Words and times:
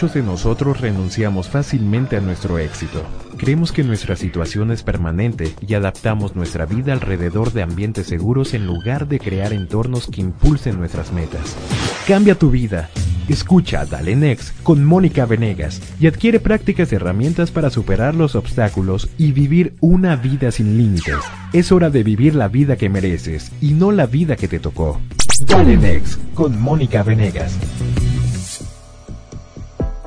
Muchos 0.00 0.14
de 0.14 0.22
nosotros 0.22 0.80
renunciamos 0.80 1.50
fácilmente 1.50 2.16
a 2.16 2.22
nuestro 2.22 2.58
éxito. 2.58 3.02
Creemos 3.36 3.70
que 3.70 3.84
nuestra 3.84 4.16
situación 4.16 4.70
es 4.70 4.82
permanente 4.82 5.54
y 5.60 5.74
adaptamos 5.74 6.34
nuestra 6.34 6.64
vida 6.64 6.94
alrededor 6.94 7.52
de 7.52 7.60
ambientes 7.60 8.06
seguros 8.06 8.54
en 8.54 8.66
lugar 8.66 9.08
de 9.08 9.18
crear 9.18 9.52
entornos 9.52 10.06
que 10.06 10.22
impulsen 10.22 10.78
nuestras 10.78 11.12
metas. 11.12 11.54
Cambia 12.08 12.34
tu 12.34 12.50
vida. 12.50 12.88
Escucha 13.28 13.84
Dale 13.84 14.16
Next 14.16 14.58
con 14.62 14.86
Mónica 14.86 15.26
Venegas 15.26 15.82
y 16.00 16.06
adquiere 16.06 16.40
prácticas 16.40 16.90
y 16.92 16.94
herramientas 16.94 17.50
para 17.50 17.68
superar 17.68 18.14
los 18.14 18.36
obstáculos 18.36 19.10
y 19.18 19.32
vivir 19.32 19.74
una 19.80 20.16
vida 20.16 20.50
sin 20.50 20.78
límites. 20.78 21.18
Es 21.52 21.72
hora 21.72 21.90
de 21.90 22.02
vivir 22.04 22.36
la 22.36 22.48
vida 22.48 22.76
que 22.76 22.88
mereces 22.88 23.52
y 23.60 23.72
no 23.72 23.92
la 23.92 24.06
vida 24.06 24.36
que 24.36 24.48
te 24.48 24.60
tocó. 24.60 24.98
Dale 25.44 25.76
Next 25.76 26.18
con 26.32 26.58
Mónica 26.58 27.02
Venegas. 27.02 27.58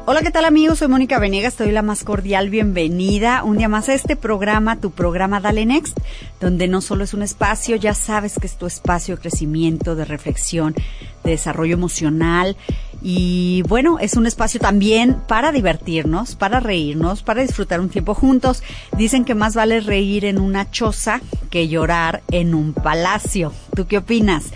Hola, 0.06 0.22
¿qué 0.22 0.32
tal 0.32 0.44
amigos? 0.44 0.80
Soy 0.80 0.90
Mónica 0.90 1.18
Venegas, 1.18 1.54
estoy 1.54 1.72
la 1.72 1.82
más 1.82 2.04
cordial 2.04 2.50
bienvenida 2.50 3.42
un 3.46 3.58
día 3.58 3.70
más 3.70 3.88
a 3.88 3.94
este 3.94 4.18
programa, 4.18 4.76
tu 4.76 4.92
programa 4.92 5.40
Dale 5.40 5.66
Next, 5.66 5.98
donde 6.42 6.68
no 6.68 6.82
solo 6.82 7.06
es 7.06 7.14
un 7.14 7.22
espacio, 7.22 7.78
ya 7.78 7.94
sabes 7.94 8.38
que 8.38 8.48
es 8.48 8.58
tu 8.58 8.66
espacio 8.66 9.16
de 9.16 9.22
crecimiento, 9.22 9.96
de 9.96 10.04
reflexión, 10.04 10.76
de 11.24 11.32
desarrollo 11.32 11.76
emocional 11.76 12.58
y 13.02 13.64
bueno, 13.70 13.98
es 13.98 14.18
un 14.18 14.26
espacio 14.26 14.60
también 14.60 15.22
para 15.26 15.54
divertirnos, 15.54 16.36
para 16.36 16.60
reírnos, 16.60 17.24
para 17.24 17.42
disfrutar 17.42 17.80
un 17.80 17.88
tiempo 17.88 18.14
juntos. 18.14 18.62
Dicen 18.98 19.24
que 19.24 19.36
más 19.36 19.56
vale 19.56 19.80
reír 19.80 20.26
en 20.26 20.38
una 20.38 20.70
choza 20.70 21.22
que 21.50 21.70
llorar 21.70 22.24
en 22.30 22.56
un 22.56 22.74
palacio. 22.74 23.54
¿Tú 23.74 23.88
qué 23.88 24.00
opinas? 24.00 24.52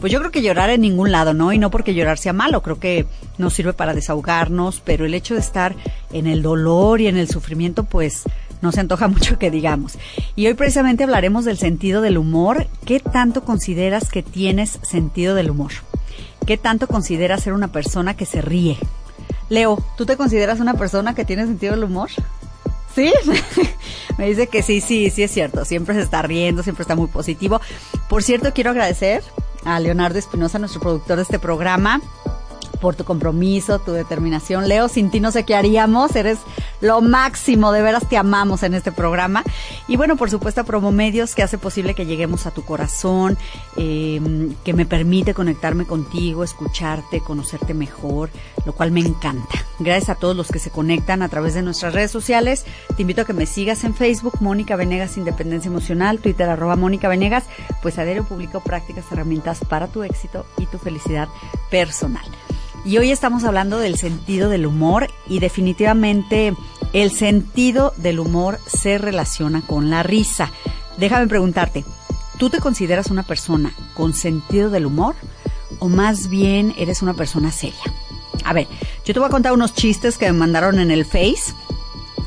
Pues 0.00 0.12
yo 0.12 0.18
creo 0.18 0.30
que 0.30 0.42
llorar 0.42 0.70
en 0.70 0.82
ningún 0.82 1.10
lado, 1.10 1.32
¿no? 1.32 1.52
Y 1.52 1.58
no 1.58 1.70
porque 1.70 1.94
llorar 1.94 2.18
sea 2.18 2.32
malo, 2.32 2.62
creo 2.62 2.78
que 2.78 3.06
nos 3.38 3.54
sirve 3.54 3.72
para 3.72 3.94
desahogarnos, 3.94 4.80
pero 4.84 5.06
el 5.06 5.14
hecho 5.14 5.34
de 5.34 5.40
estar 5.40 5.74
en 6.12 6.26
el 6.26 6.42
dolor 6.42 7.00
y 7.00 7.06
en 7.06 7.16
el 7.16 7.28
sufrimiento, 7.28 7.84
pues 7.84 8.24
no 8.60 8.72
se 8.72 8.80
antoja 8.80 9.08
mucho 9.08 9.38
que 9.38 9.50
digamos. 9.50 9.98
Y 10.34 10.46
hoy 10.46 10.54
precisamente 10.54 11.04
hablaremos 11.04 11.44
del 11.44 11.58
sentido 11.58 12.02
del 12.02 12.18
humor. 12.18 12.66
¿Qué 12.84 13.00
tanto 13.00 13.44
consideras 13.44 14.10
que 14.10 14.22
tienes 14.22 14.78
sentido 14.82 15.34
del 15.34 15.50
humor? 15.50 15.72
¿Qué 16.46 16.56
tanto 16.56 16.86
consideras 16.86 17.42
ser 17.42 17.52
una 17.52 17.68
persona 17.68 18.16
que 18.16 18.26
se 18.26 18.40
ríe? 18.40 18.78
Leo, 19.48 19.82
¿tú 19.96 20.06
te 20.06 20.16
consideras 20.16 20.60
una 20.60 20.74
persona 20.74 21.14
que 21.14 21.24
tiene 21.24 21.46
sentido 21.46 21.74
del 21.74 21.84
humor? 21.84 22.10
¿Sí? 22.94 23.12
Me 24.18 24.28
dice 24.28 24.46
que 24.46 24.62
sí, 24.62 24.80
sí, 24.80 25.10
sí 25.10 25.22
es 25.22 25.30
cierto. 25.30 25.64
Siempre 25.64 25.94
se 25.94 26.02
está 26.02 26.22
riendo, 26.22 26.62
siempre 26.62 26.82
está 26.82 26.94
muy 26.94 27.08
positivo. 27.08 27.60
Por 28.08 28.22
cierto, 28.22 28.52
quiero 28.54 28.70
agradecer 28.70 29.22
a 29.66 29.80
Leonardo 29.80 30.18
Espinosa, 30.18 30.58
nuestro 30.58 30.80
productor 30.80 31.16
de 31.16 31.22
este 31.22 31.38
programa, 31.38 32.00
por 32.80 32.94
tu 32.94 33.04
compromiso, 33.04 33.78
tu 33.78 33.92
determinación. 33.92 34.68
Leo, 34.68 34.88
sin 34.88 35.10
ti 35.10 35.20
no 35.20 35.32
sé 35.32 35.44
qué 35.44 35.54
haríamos, 35.54 36.14
eres 36.16 36.38
lo 36.80 37.00
máximo, 37.00 37.72
de 37.72 37.82
veras 37.82 38.08
te 38.08 38.16
amamos 38.16 38.62
en 38.62 38.74
este 38.74 38.92
programa. 38.92 39.42
Y 39.88 39.96
bueno, 39.96 40.16
por 40.16 40.30
supuesto 40.30 40.60
a 40.60 40.64
Promo 40.64 40.92
Medios, 40.92 41.34
que 41.34 41.42
hace 41.42 41.58
posible 41.58 41.94
que 41.94 42.06
lleguemos 42.06 42.46
a 42.46 42.50
tu 42.50 42.64
corazón, 42.64 43.38
eh, 43.76 44.20
que 44.64 44.74
me 44.74 44.86
permite 44.86 45.34
conectarme 45.34 45.86
contigo, 45.86 46.44
escucharte, 46.44 47.20
conocerte 47.20 47.74
mejor, 47.74 48.30
lo 48.64 48.72
cual 48.72 48.90
me 48.90 49.00
encanta. 49.00 49.64
Gracias 49.78 50.10
a 50.10 50.14
todos 50.14 50.36
los 50.36 50.48
que 50.48 50.58
se 50.58 50.70
conectan 50.70 51.22
a 51.22 51.28
través 51.28 51.54
de 51.54 51.62
nuestras 51.62 51.94
redes 51.94 52.10
sociales. 52.10 52.64
Te 52.96 53.02
invito 53.02 53.22
a 53.22 53.24
que 53.24 53.32
me 53.32 53.46
sigas 53.46 53.84
en 53.84 53.94
Facebook, 53.94 54.40
Mónica 54.40 54.76
Venegas 54.76 55.16
Independencia 55.16 55.68
Emocional, 55.68 56.18
Twitter 56.18 56.48
arroba 56.48 56.76
Mónica 56.76 57.08
Venegas, 57.08 57.44
pues 57.82 57.98
a 57.98 58.04
diario 58.04 58.24
publico 58.24 58.60
prácticas, 58.60 59.04
herramientas 59.10 59.60
para 59.68 59.88
tu 59.88 60.02
éxito 60.02 60.46
y 60.58 60.66
tu 60.66 60.78
felicidad 60.78 61.28
personal. 61.70 62.24
Y 62.86 62.98
hoy 62.98 63.10
estamos 63.10 63.42
hablando 63.42 63.80
del 63.80 63.98
sentido 63.98 64.48
del 64.48 64.64
humor 64.64 65.08
y 65.28 65.40
definitivamente 65.40 66.54
el 66.92 67.10
sentido 67.10 67.92
del 67.96 68.20
humor 68.20 68.60
se 68.68 68.96
relaciona 68.96 69.60
con 69.60 69.90
la 69.90 70.04
risa. 70.04 70.52
Déjame 70.96 71.26
preguntarte, 71.26 71.84
¿tú 72.38 72.48
te 72.48 72.60
consideras 72.60 73.08
una 73.08 73.24
persona 73.24 73.74
con 73.94 74.14
sentido 74.14 74.70
del 74.70 74.86
humor 74.86 75.16
o 75.80 75.88
más 75.88 76.28
bien 76.28 76.76
eres 76.78 77.02
una 77.02 77.14
persona 77.14 77.50
seria? 77.50 77.82
A 78.44 78.52
ver, 78.52 78.68
yo 79.04 79.12
te 79.12 79.18
voy 79.18 79.26
a 79.26 79.32
contar 79.32 79.52
unos 79.52 79.74
chistes 79.74 80.16
que 80.16 80.26
me 80.26 80.38
mandaron 80.38 80.78
en 80.78 80.92
el 80.92 81.04
Face. 81.04 81.54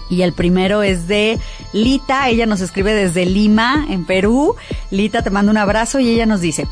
Y 0.09 0.23
el 0.23 0.33
primero 0.33 0.83
es 0.83 1.07
de 1.07 1.39
Lita, 1.71 2.29
ella 2.29 2.45
nos 2.45 2.61
escribe 2.61 2.93
desde 2.93 3.25
Lima, 3.25 3.85
en 3.89 4.05
Perú. 4.05 4.55
Lita, 4.91 5.21
te 5.21 5.29
mando 5.29 5.51
un 5.51 5.57
abrazo 5.57 5.99
y 5.99 6.09
ella 6.09 6.25
nos 6.25 6.41
dice, 6.41 6.67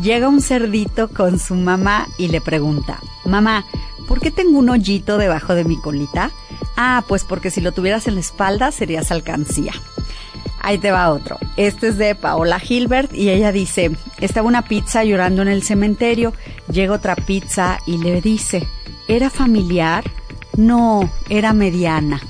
llega 0.00 0.28
un 0.28 0.40
cerdito 0.40 1.08
con 1.08 1.38
su 1.38 1.54
mamá 1.54 2.08
y 2.18 2.28
le 2.28 2.40
pregunta, 2.40 3.00
mamá, 3.24 3.64
¿por 4.06 4.20
qué 4.20 4.30
tengo 4.30 4.58
un 4.58 4.70
hoyito 4.70 5.18
debajo 5.18 5.54
de 5.54 5.64
mi 5.64 5.76
colita? 5.80 6.30
Ah, 6.76 7.04
pues 7.06 7.24
porque 7.24 7.50
si 7.50 7.60
lo 7.60 7.72
tuvieras 7.72 8.06
en 8.06 8.14
la 8.14 8.20
espalda 8.20 8.72
serías 8.72 9.10
alcancía. 9.10 9.72
Ahí 10.60 10.78
te 10.78 10.90
va 10.90 11.10
otro. 11.10 11.38
Este 11.56 11.88
es 11.88 11.98
de 11.98 12.14
Paola 12.14 12.58
Gilbert 12.58 13.12
y 13.14 13.30
ella 13.30 13.52
dice, 13.52 13.92
estaba 14.20 14.48
una 14.48 14.62
pizza 14.62 15.04
llorando 15.04 15.42
en 15.42 15.48
el 15.48 15.62
cementerio, 15.62 16.32
llega 16.70 16.94
otra 16.94 17.16
pizza 17.16 17.78
y 17.86 17.98
le 17.98 18.20
dice, 18.20 18.66
¿era 19.06 19.30
familiar? 19.30 20.04
No, 20.56 21.08
era 21.28 21.52
mediana. 21.52 22.20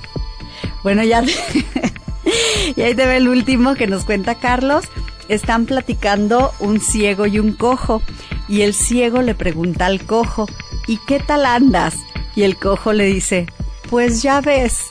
Bueno, 0.82 1.02
ya... 1.02 1.22
y 2.76 2.80
ahí 2.80 2.94
te 2.94 3.06
ve 3.06 3.16
el 3.16 3.28
último 3.28 3.74
que 3.74 3.86
nos 3.86 4.04
cuenta 4.04 4.36
Carlos. 4.36 4.84
Están 5.28 5.66
platicando 5.66 6.52
un 6.58 6.80
ciego 6.80 7.26
y 7.26 7.38
un 7.38 7.52
cojo 7.52 8.02
y 8.48 8.62
el 8.62 8.74
ciego 8.74 9.20
le 9.22 9.34
pregunta 9.34 9.86
al 9.86 10.04
cojo, 10.04 10.46
¿y 10.86 10.98
qué 11.06 11.20
tal 11.20 11.44
andas? 11.44 11.96
Y 12.34 12.42
el 12.42 12.56
cojo 12.56 12.92
le 12.92 13.04
dice, 13.04 13.46
pues 13.90 14.22
ya 14.22 14.40
ves. 14.40 14.86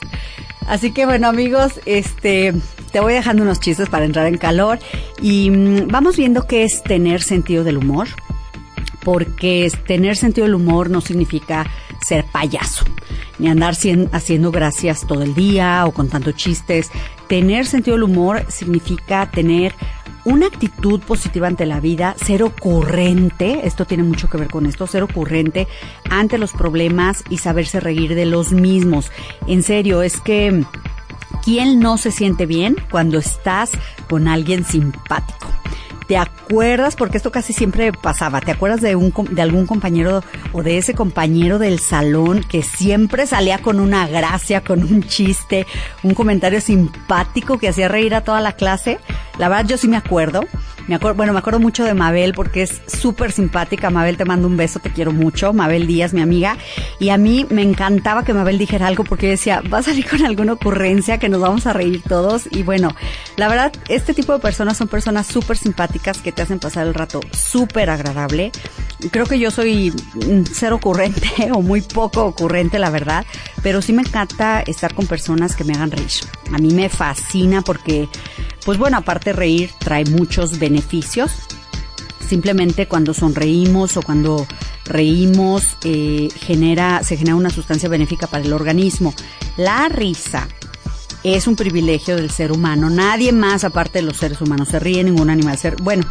Así 0.66 0.92
que 0.92 1.06
bueno 1.06 1.28
amigos, 1.28 1.80
este, 1.86 2.54
te 2.92 3.00
voy 3.00 3.14
dejando 3.14 3.42
unos 3.42 3.58
chistes 3.60 3.88
para 3.88 4.04
entrar 4.04 4.26
en 4.26 4.38
calor 4.38 4.78
y 5.20 5.50
mm, 5.50 5.88
vamos 5.88 6.16
viendo 6.16 6.46
qué 6.46 6.64
es 6.64 6.82
tener 6.82 7.22
sentido 7.22 7.64
del 7.64 7.78
humor, 7.78 8.08
porque 9.02 9.70
tener 9.86 10.16
sentido 10.16 10.46
del 10.46 10.54
humor 10.54 10.90
no 10.90 11.00
significa 11.00 11.66
ser 12.06 12.24
payaso, 12.26 12.84
ni 13.38 13.48
andar 13.48 13.74
haciendo 14.12 14.50
gracias 14.50 15.06
todo 15.06 15.22
el 15.22 15.34
día 15.34 15.84
o 15.86 15.92
contando 15.92 16.32
chistes. 16.32 16.90
Tener 17.28 17.66
sentido 17.66 17.96
del 17.96 18.04
humor 18.04 18.44
significa 18.48 19.30
tener 19.30 19.74
una 20.24 20.46
actitud 20.46 21.00
positiva 21.00 21.46
ante 21.46 21.64
la 21.64 21.80
vida, 21.80 22.14
ser 22.22 22.42
ocurrente, 22.42 23.66
esto 23.66 23.86
tiene 23.86 24.02
mucho 24.02 24.28
que 24.28 24.36
ver 24.36 24.48
con 24.48 24.66
esto, 24.66 24.86
ser 24.86 25.02
ocurrente 25.02 25.66
ante 26.10 26.38
los 26.38 26.52
problemas 26.52 27.24
y 27.30 27.38
saberse 27.38 27.80
reír 27.80 28.14
de 28.14 28.26
los 28.26 28.52
mismos. 28.52 29.10
En 29.46 29.62
serio, 29.62 30.02
es 30.02 30.20
que 30.20 30.64
¿quién 31.44 31.80
no 31.80 31.96
se 31.96 32.10
siente 32.10 32.44
bien 32.44 32.76
cuando 32.90 33.18
estás 33.18 33.70
con 34.08 34.28
alguien 34.28 34.64
simpático? 34.64 35.47
¿Te 36.08 36.16
acuerdas? 36.16 36.96
Porque 36.96 37.18
esto 37.18 37.30
casi 37.30 37.52
siempre 37.52 37.92
pasaba. 37.92 38.40
¿Te 38.40 38.50
acuerdas 38.50 38.80
de, 38.80 38.96
un, 38.96 39.12
de 39.30 39.42
algún 39.42 39.66
compañero 39.66 40.24
o 40.52 40.62
de 40.62 40.78
ese 40.78 40.94
compañero 40.94 41.58
del 41.58 41.78
salón 41.80 42.42
que 42.42 42.62
siempre 42.62 43.26
salía 43.26 43.58
con 43.58 43.78
una 43.78 44.08
gracia, 44.08 44.64
con 44.64 44.82
un 44.82 45.02
chiste, 45.02 45.66
un 46.02 46.14
comentario 46.14 46.62
simpático 46.62 47.58
que 47.58 47.68
hacía 47.68 47.88
reír 47.88 48.14
a 48.14 48.24
toda 48.24 48.40
la 48.40 48.52
clase? 48.54 48.98
La 49.36 49.50
verdad 49.50 49.66
yo 49.66 49.76
sí 49.76 49.86
me 49.86 49.98
acuerdo. 49.98 50.46
Me 50.88 50.94
acuerdo, 50.94 51.16
bueno, 51.16 51.34
me 51.34 51.38
acuerdo 51.38 51.60
mucho 51.60 51.84
de 51.84 51.92
Mabel 51.92 52.32
porque 52.32 52.62
es 52.62 52.80
súper 52.86 53.30
simpática. 53.30 53.90
Mabel, 53.90 54.16
te 54.16 54.24
mando 54.24 54.48
un 54.48 54.56
beso, 54.56 54.80
te 54.80 54.90
quiero 54.90 55.12
mucho. 55.12 55.52
Mabel 55.52 55.86
Díaz, 55.86 56.14
mi 56.14 56.22
amiga. 56.22 56.56
Y 56.98 57.10
a 57.10 57.18
mí 57.18 57.46
me 57.50 57.62
encantaba 57.62 58.24
que 58.24 58.32
Mabel 58.32 58.58
dijera 58.58 58.86
algo 58.86 59.04
porque 59.04 59.26
yo 59.26 59.32
decía, 59.32 59.62
va 59.72 59.78
a 59.78 59.82
salir 59.82 60.08
con 60.08 60.24
alguna 60.24 60.54
ocurrencia 60.54 61.18
que 61.18 61.28
nos 61.28 61.42
vamos 61.42 61.66
a 61.66 61.74
reír 61.74 62.02
todos. 62.02 62.48
Y 62.50 62.62
bueno, 62.62 62.96
la 63.36 63.48
verdad, 63.48 63.72
este 63.88 64.14
tipo 64.14 64.32
de 64.32 64.38
personas 64.38 64.78
son 64.78 64.88
personas 64.88 65.26
súper 65.26 65.58
simpáticas 65.58 66.22
que 66.22 66.32
te 66.32 66.40
hacen 66.40 66.58
pasar 66.58 66.86
el 66.86 66.94
rato 66.94 67.20
súper 67.32 67.90
agradable. 67.90 68.50
Creo 69.10 69.26
que 69.26 69.38
yo 69.38 69.50
soy 69.50 69.92
ser 70.52 70.72
ocurrente 70.72 71.28
o 71.52 71.60
muy 71.60 71.82
poco 71.82 72.24
ocurrente, 72.24 72.78
la 72.78 72.88
verdad. 72.88 73.26
Pero 73.62 73.82
sí 73.82 73.92
me 73.92 74.02
encanta 74.02 74.60
estar 74.60 74.94
con 74.94 75.06
personas 75.06 75.54
que 75.54 75.64
me 75.64 75.74
hagan 75.74 75.90
reír. 75.90 76.08
A 76.52 76.58
mí 76.58 76.72
me 76.72 76.88
fascina 76.88 77.60
porque, 77.60 78.08
pues 78.64 78.78
bueno, 78.78 78.98
aparte 78.98 79.32
reír, 79.32 79.70
trae 79.78 80.04
muchos 80.04 80.58
beneficios 80.58 81.32
Simplemente 82.28 82.86
cuando 82.86 83.14
sonreímos 83.14 83.96
o 83.96 84.02
cuando 84.02 84.46
reímos 84.84 85.78
eh, 85.82 86.28
genera, 86.36 87.02
se 87.02 87.16
genera 87.16 87.36
una 87.36 87.48
sustancia 87.48 87.88
benéfica 87.88 88.26
para 88.26 88.44
el 88.44 88.52
organismo. 88.52 89.14
La 89.56 89.88
risa 89.88 90.46
es 91.24 91.46
un 91.46 91.56
privilegio 91.56 92.16
del 92.16 92.30
ser 92.30 92.52
humano. 92.52 92.90
Nadie 92.90 93.32
más, 93.32 93.64
aparte 93.64 94.00
de 94.00 94.04
los 94.04 94.18
seres 94.18 94.42
humanos, 94.42 94.68
se 94.68 94.78
ríe, 94.78 95.02
ningún 95.02 95.30
animal. 95.30 95.56
Ser, 95.56 95.76
bueno, 95.76 96.04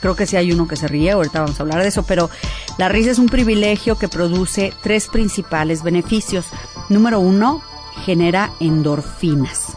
creo 0.00 0.16
que 0.16 0.26
sí 0.26 0.36
hay 0.36 0.50
uno 0.50 0.66
que 0.66 0.74
se 0.74 0.88
ríe, 0.88 1.12
ahorita 1.12 1.40
vamos 1.40 1.60
a 1.60 1.62
hablar 1.62 1.82
de 1.82 1.88
eso, 1.88 2.02
pero 2.02 2.30
la 2.76 2.88
risa 2.88 3.12
es 3.12 3.20
un 3.20 3.28
privilegio 3.28 3.96
que 3.96 4.08
produce 4.08 4.72
tres 4.82 5.06
principales 5.06 5.84
beneficios. 5.84 6.46
Número 6.88 7.20
uno, 7.20 7.62
genera 8.04 8.50
endorfinas. 8.58 9.76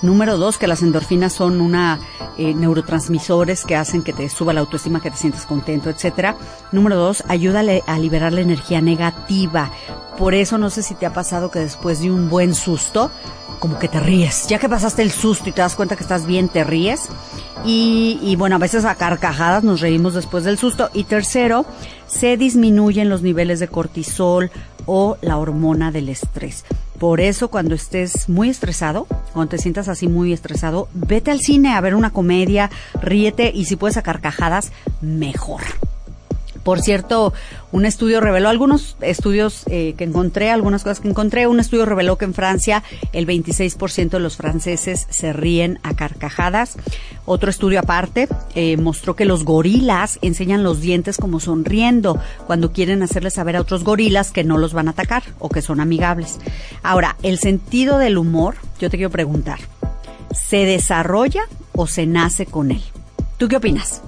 Número 0.00 0.36
dos, 0.36 0.58
que 0.58 0.68
las 0.68 0.82
endorfinas 0.82 1.32
son 1.32 1.60
una 1.60 1.98
eh, 2.36 2.54
neurotransmisores 2.54 3.64
que 3.64 3.74
hacen 3.74 4.02
que 4.02 4.12
te 4.12 4.28
suba 4.28 4.52
la 4.52 4.60
autoestima, 4.60 5.00
que 5.00 5.10
te 5.10 5.16
sientes 5.16 5.44
contento, 5.44 5.90
etcétera. 5.90 6.36
Número 6.70 6.96
dos, 6.96 7.24
ayuda 7.28 7.62
a 7.86 7.98
liberar 7.98 8.32
la 8.32 8.42
energía 8.42 8.80
negativa. 8.80 9.70
Por 10.16 10.34
eso 10.34 10.56
no 10.58 10.70
sé 10.70 10.82
si 10.82 10.94
te 10.94 11.06
ha 11.06 11.12
pasado 11.12 11.50
que 11.50 11.58
después 11.58 12.00
de 12.00 12.10
un 12.10 12.28
buen 12.28 12.54
susto, 12.54 13.10
como 13.58 13.78
que 13.78 13.88
te 13.88 13.98
ríes. 13.98 14.46
Ya 14.46 14.58
que 14.58 14.68
pasaste 14.68 15.02
el 15.02 15.10
susto 15.10 15.48
y 15.48 15.52
te 15.52 15.62
das 15.62 15.74
cuenta 15.74 15.96
que 15.96 16.02
estás 16.02 16.26
bien, 16.26 16.48
te 16.48 16.62
ríes. 16.62 17.08
Y, 17.64 18.20
y, 18.22 18.36
bueno, 18.36 18.56
a 18.56 18.60
veces 18.60 18.84
a 18.84 18.94
carcajadas 18.94 19.64
nos 19.64 19.80
reímos 19.80 20.14
después 20.14 20.44
del 20.44 20.58
susto. 20.58 20.90
Y 20.94 21.04
tercero, 21.04 21.66
se 22.06 22.36
disminuyen 22.36 23.08
los 23.08 23.22
niveles 23.22 23.58
de 23.58 23.66
cortisol 23.66 24.50
o 24.88 25.18
la 25.20 25.36
hormona 25.36 25.92
del 25.92 26.08
estrés. 26.08 26.64
Por 26.98 27.20
eso 27.20 27.48
cuando 27.48 27.76
estés 27.76 28.28
muy 28.28 28.48
estresado, 28.48 29.06
cuando 29.32 29.50
te 29.50 29.58
sientas 29.58 29.88
así 29.88 30.08
muy 30.08 30.32
estresado, 30.32 30.88
vete 30.94 31.30
al 31.30 31.38
cine 31.38 31.74
a 31.74 31.80
ver 31.80 31.94
una 31.94 32.10
comedia, 32.10 32.70
ríete 33.00 33.52
y 33.54 33.66
si 33.66 33.76
puedes 33.76 33.98
a 33.98 34.02
carcajadas, 34.02 34.72
mejor. 35.00 35.60
Por 36.68 36.82
cierto, 36.82 37.32
un 37.72 37.86
estudio 37.86 38.20
reveló 38.20 38.50
algunos 38.50 38.98
estudios 39.00 39.62
eh, 39.70 39.94
que 39.96 40.04
encontré, 40.04 40.50
algunas 40.50 40.82
cosas 40.82 41.00
que 41.00 41.08
encontré. 41.08 41.46
Un 41.46 41.60
estudio 41.60 41.86
reveló 41.86 42.18
que 42.18 42.26
en 42.26 42.34
Francia 42.34 42.82
el 43.14 43.26
26% 43.26 44.10
de 44.10 44.20
los 44.20 44.36
franceses 44.36 45.06
se 45.08 45.32
ríen 45.32 45.78
a 45.82 45.96
carcajadas. 45.96 46.76
Otro 47.24 47.48
estudio 47.48 47.80
aparte 47.80 48.28
eh, 48.54 48.76
mostró 48.76 49.16
que 49.16 49.24
los 49.24 49.46
gorilas 49.46 50.18
enseñan 50.20 50.62
los 50.62 50.82
dientes 50.82 51.16
como 51.16 51.40
sonriendo 51.40 52.20
cuando 52.46 52.70
quieren 52.70 53.02
hacerles 53.02 53.32
saber 53.32 53.56
a 53.56 53.62
otros 53.62 53.82
gorilas 53.82 54.30
que 54.30 54.44
no 54.44 54.58
los 54.58 54.74
van 54.74 54.88
a 54.88 54.90
atacar 54.90 55.22
o 55.38 55.48
que 55.48 55.62
son 55.62 55.80
amigables. 55.80 56.38
Ahora, 56.82 57.16
el 57.22 57.38
sentido 57.38 57.96
del 57.96 58.18
humor, 58.18 58.56
yo 58.78 58.90
te 58.90 58.98
quiero 58.98 59.10
preguntar, 59.10 59.60
¿se 60.34 60.66
desarrolla 60.66 61.44
o 61.72 61.86
se 61.86 62.04
nace 62.04 62.44
con 62.44 62.72
él? 62.72 62.82
¿Tú 63.38 63.48
qué 63.48 63.56
opinas? 63.56 64.02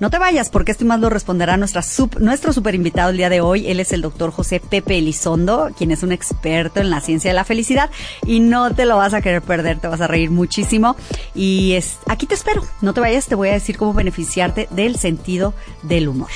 No 0.00 0.10
te 0.10 0.18
vayas 0.18 0.50
porque 0.50 0.72
esto 0.72 0.84
más 0.84 1.00
lo 1.00 1.10
responderá 1.10 1.56
nuestro 1.56 1.82
super 2.52 2.74
invitado 2.74 3.10
el 3.10 3.16
día 3.16 3.28
de 3.28 3.40
hoy. 3.40 3.68
Él 3.68 3.80
es 3.80 3.92
el 3.92 4.02
doctor 4.02 4.30
José 4.30 4.60
Pepe 4.60 4.98
Elizondo, 4.98 5.70
quien 5.76 5.90
es 5.90 6.02
un 6.02 6.12
experto 6.12 6.80
en 6.80 6.90
la 6.90 7.00
ciencia 7.00 7.30
de 7.30 7.34
la 7.34 7.44
felicidad 7.44 7.90
y 8.26 8.40
no 8.40 8.74
te 8.74 8.86
lo 8.86 8.96
vas 8.96 9.14
a 9.14 9.22
querer 9.22 9.42
perder, 9.42 9.78
te 9.78 9.88
vas 9.88 10.00
a 10.00 10.06
reír 10.06 10.30
muchísimo. 10.30 10.96
Y 11.34 11.72
es, 11.72 11.98
aquí 12.06 12.26
te 12.26 12.34
espero. 12.34 12.62
No 12.80 12.94
te 12.94 13.00
vayas, 13.00 13.26
te 13.26 13.34
voy 13.34 13.48
a 13.48 13.52
decir 13.52 13.76
cómo 13.76 13.94
beneficiarte 13.94 14.68
del 14.70 14.96
sentido 14.96 15.54
del 15.82 16.08
humor. 16.08 16.30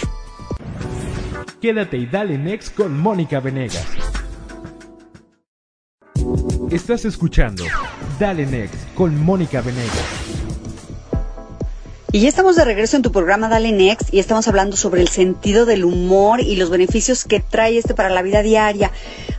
Quédate 1.61 1.97
y 1.97 2.07
dale 2.07 2.39
next 2.39 2.75
con 2.75 2.99
Mónica 2.99 3.41
Venegas. 3.41 3.87
Estás 6.71 7.05
escuchando 7.05 7.65
Dale 8.19 8.45
Next 8.45 8.75
con 8.95 9.23
Mónica 9.23 9.61
Venegas. 9.61 10.26
Y 12.17 12.21
ya 12.21 12.31
estamos 12.31 12.57
de 12.57 12.65
regreso 12.65 12.97
en 12.97 13.03
tu 13.03 13.13
programa 13.13 13.51
Dale 13.51 13.73
Next 13.73 14.09
y 14.11 14.21
estamos 14.21 14.49
hablando 14.49 14.79
sobre 14.79 15.03
el 15.03 15.09
sentido 15.09 15.67
del 15.67 15.85
humor 15.85 16.41
y 16.41 16.57
los 16.57 16.71
beneficios 16.71 17.27
que 17.27 17.41
trae 17.41 17.77
este 17.77 17.93
para 17.93 18.09
la 18.09 18.23
vida 18.23 18.41
diaria. 18.41 18.91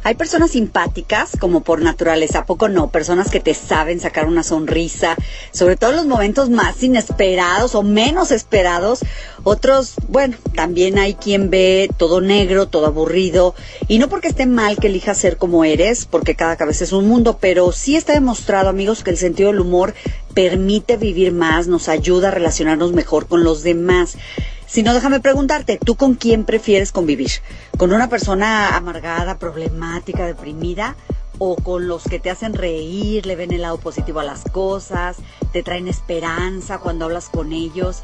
Hay 0.04 0.14
personas 0.14 0.52
simpáticas 0.52 1.32
como 1.40 1.62
por 1.62 1.82
naturaleza, 1.82 2.38
¿a 2.38 2.46
poco 2.46 2.70
no? 2.70 2.92
Personas 2.92 3.32
que 3.32 3.40
te 3.40 3.56
saben 3.56 4.00
sacar 4.00 4.28
una 4.28 4.44
sonrisa, 4.44 5.16
sobre 5.52 5.76
todo 5.76 5.90
en 5.90 5.96
los 5.96 6.06
momentos 6.06 6.52
más 6.52 6.84
inesperados 6.84 7.74
o 7.74 7.82
menos 7.82 8.30
esperados. 8.30 9.00
Otros, 9.44 9.96
bueno, 10.08 10.38
también 10.54 11.00
hay 11.00 11.16
quien 11.16 11.50
ve 11.50 11.90
todo 11.98 12.22
negro, 12.22 12.68
todo 12.68 12.86
aburrido 12.86 13.56
y 13.88 13.98
no 13.98 14.08
porque 14.08 14.28
esté 14.28 14.46
mal 14.46 14.78
que 14.78 14.86
elijas 14.86 15.18
ser 15.18 15.38
como 15.38 15.66
eres, 15.66 16.06
porque 16.06 16.36
cada 16.36 16.58
cabeza 16.58 16.84
es 16.84 16.92
un 16.92 17.08
mundo, 17.08 17.40
pero 17.42 17.72
sí 17.72 17.96
está 17.96 18.14
demostrado, 18.14 18.70
amigos, 18.70 19.04
que 19.04 19.10
el 19.10 19.18
sentido 19.18 19.50
del 19.50 19.62
humor 19.62 19.96
permite 20.38 20.98
vivir 20.98 21.32
más, 21.32 21.68
nos 21.68 21.90
ayuda 21.90 22.28
a 22.28 22.32
relacionarnos 22.32 22.94
mejor 22.94 23.26
con 23.26 23.44
los 23.44 23.64
demás. 23.64 24.20
Si 24.68 24.84
no, 24.84 24.94
déjame 24.94 25.20
preguntarte, 25.20 25.80
¿tú 25.84 25.96
con 25.96 26.14
quién 26.14 26.46
prefieres 26.46 26.92
convivir? 26.92 27.32
¿Con 27.76 27.92
una 27.92 28.08
persona 28.08 28.78
amargada, 28.78 29.40
problemática, 29.40 30.28
deprimida? 30.28 30.96
¿O 31.40 31.56
con 31.56 31.88
los 31.88 32.04
que 32.04 32.20
te 32.20 32.30
hacen 32.30 32.54
reír, 32.54 33.26
le 33.26 33.36
ven 33.36 33.52
el 33.52 33.64
lado 33.64 33.80
positivo 33.80 34.20
a 34.20 34.24
las 34.24 34.44
cosas, 34.44 35.18
te 35.54 35.64
traen 35.64 35.88
esperanza 35.88 36.78
cuando 36.78 37.06
hablas 37.06 37.30
con 37.30 37.52
ellos? 37.52 38.04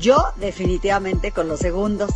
Yo 0.00 0.32
definitivamente 0.36 1.30
con 1.30 1.46
los 1.46 1.60
segundos 1.60 2.10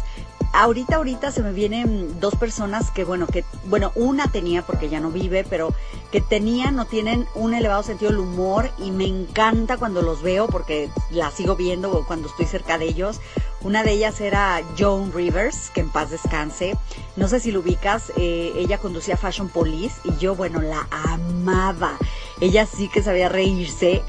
ahorita, 0.52 0.97
ahorita 0.97 1.31
se 1.31 1.43
me 1.43 1.52
vienen 1.52 2.19
dos 2.20 2.35
personas 2.35 2.91
que, 2.91 3.05
bueno, 3.05 3.26
que, 3.26 3.44
bueno, 3.67 3.93
una 3.94 4.29
tenía 4.29 4.62
porque 4.62 4.88
ya 4.88 5.00
no 5.00 5.11
vive, 5.11 5.44
pero 5.49 5.75
que 6.11 6.20
tenían 6.20 6.79
o 6.79 6.87
tienen 6.87 7.26
un 7.35 7.55
elevado 7.55 7.82
sentido 7.82 8.11
del 8.11 8.20
humor 8.20 8.70
y 8.79 8.91
me 8.91 9.06
encanta 9.06 9.76
cuando 9.76 10.02
los 10.02 10.23
veo 10.23 10.49
porque 10.49 10.91
la 11.11 11.31
sigo 11.31 11.56
viendo 11.56 12.05
cuando 12.06 12.29
estoy 12.29 12.47
cerca 12.47 12.79
de 12.79 12.87
ellos. 12.87 13.20
Una 13.62 13.82
de 13.82 13.93
ellas 13.93 14.20
era 14.20 14.62
Joan 14.79 15.12
Rivers, 15.12 15.70
que 15.70 15.81
en 15.81 15.91
paz 15.91 16.11
descanse. 16.11 16.76
No 17.17 17.29
sé 17.29 17.41
si 17.41 17.53
lo 17.53 17.61
ubicas, 17.61 18.12
eh, 18.17 18.53
ella 18.56 18.79
conducía 18.79 19.17
Fashion 19.17 19.49
Police 19.49 20.00
y 20.05 20.17
yo, 20.17 20.35
bueno, 20.35 20.61
la 20.61 20.88
amaba. 20.91 21.96
Ella 22.41 22.67
sí 22.67 22.88
que 22.88 23.03
sabía 23.03 23.29
reírse 23.29 24.03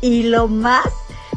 y 0.00 0.24
lo 0.24 0.46
más, 0.46 0.86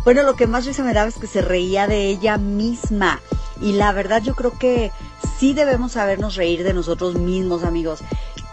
bueno, 0.03 0.23
lo 0.23 0.35
que 0.35 0.47
más 0.47 0.67
me 0.79 0.93
daba 0.93 1.07
es 1.07 1.17
que 1.17 1.27
se 1.27 1.41
reía 1.41 1.87
de 1.87 2.07
ella 2.07 2.37
misma 2.37 3.21
y 3.61 3.73
la 3.73 3.91
verdad 3.91 4.21
yo 4.23 4.35
creo 4.35 4.57
que 4.57 4.91
sí 5.37 5.53
debemos 5.53 5.93
sabernos 5.93 6.35
reír 6.35 6.63
de 6.63 6.73
nosotros 6.73 7.15
mismos, 7.15 7.63
amigos. 7.63 7.99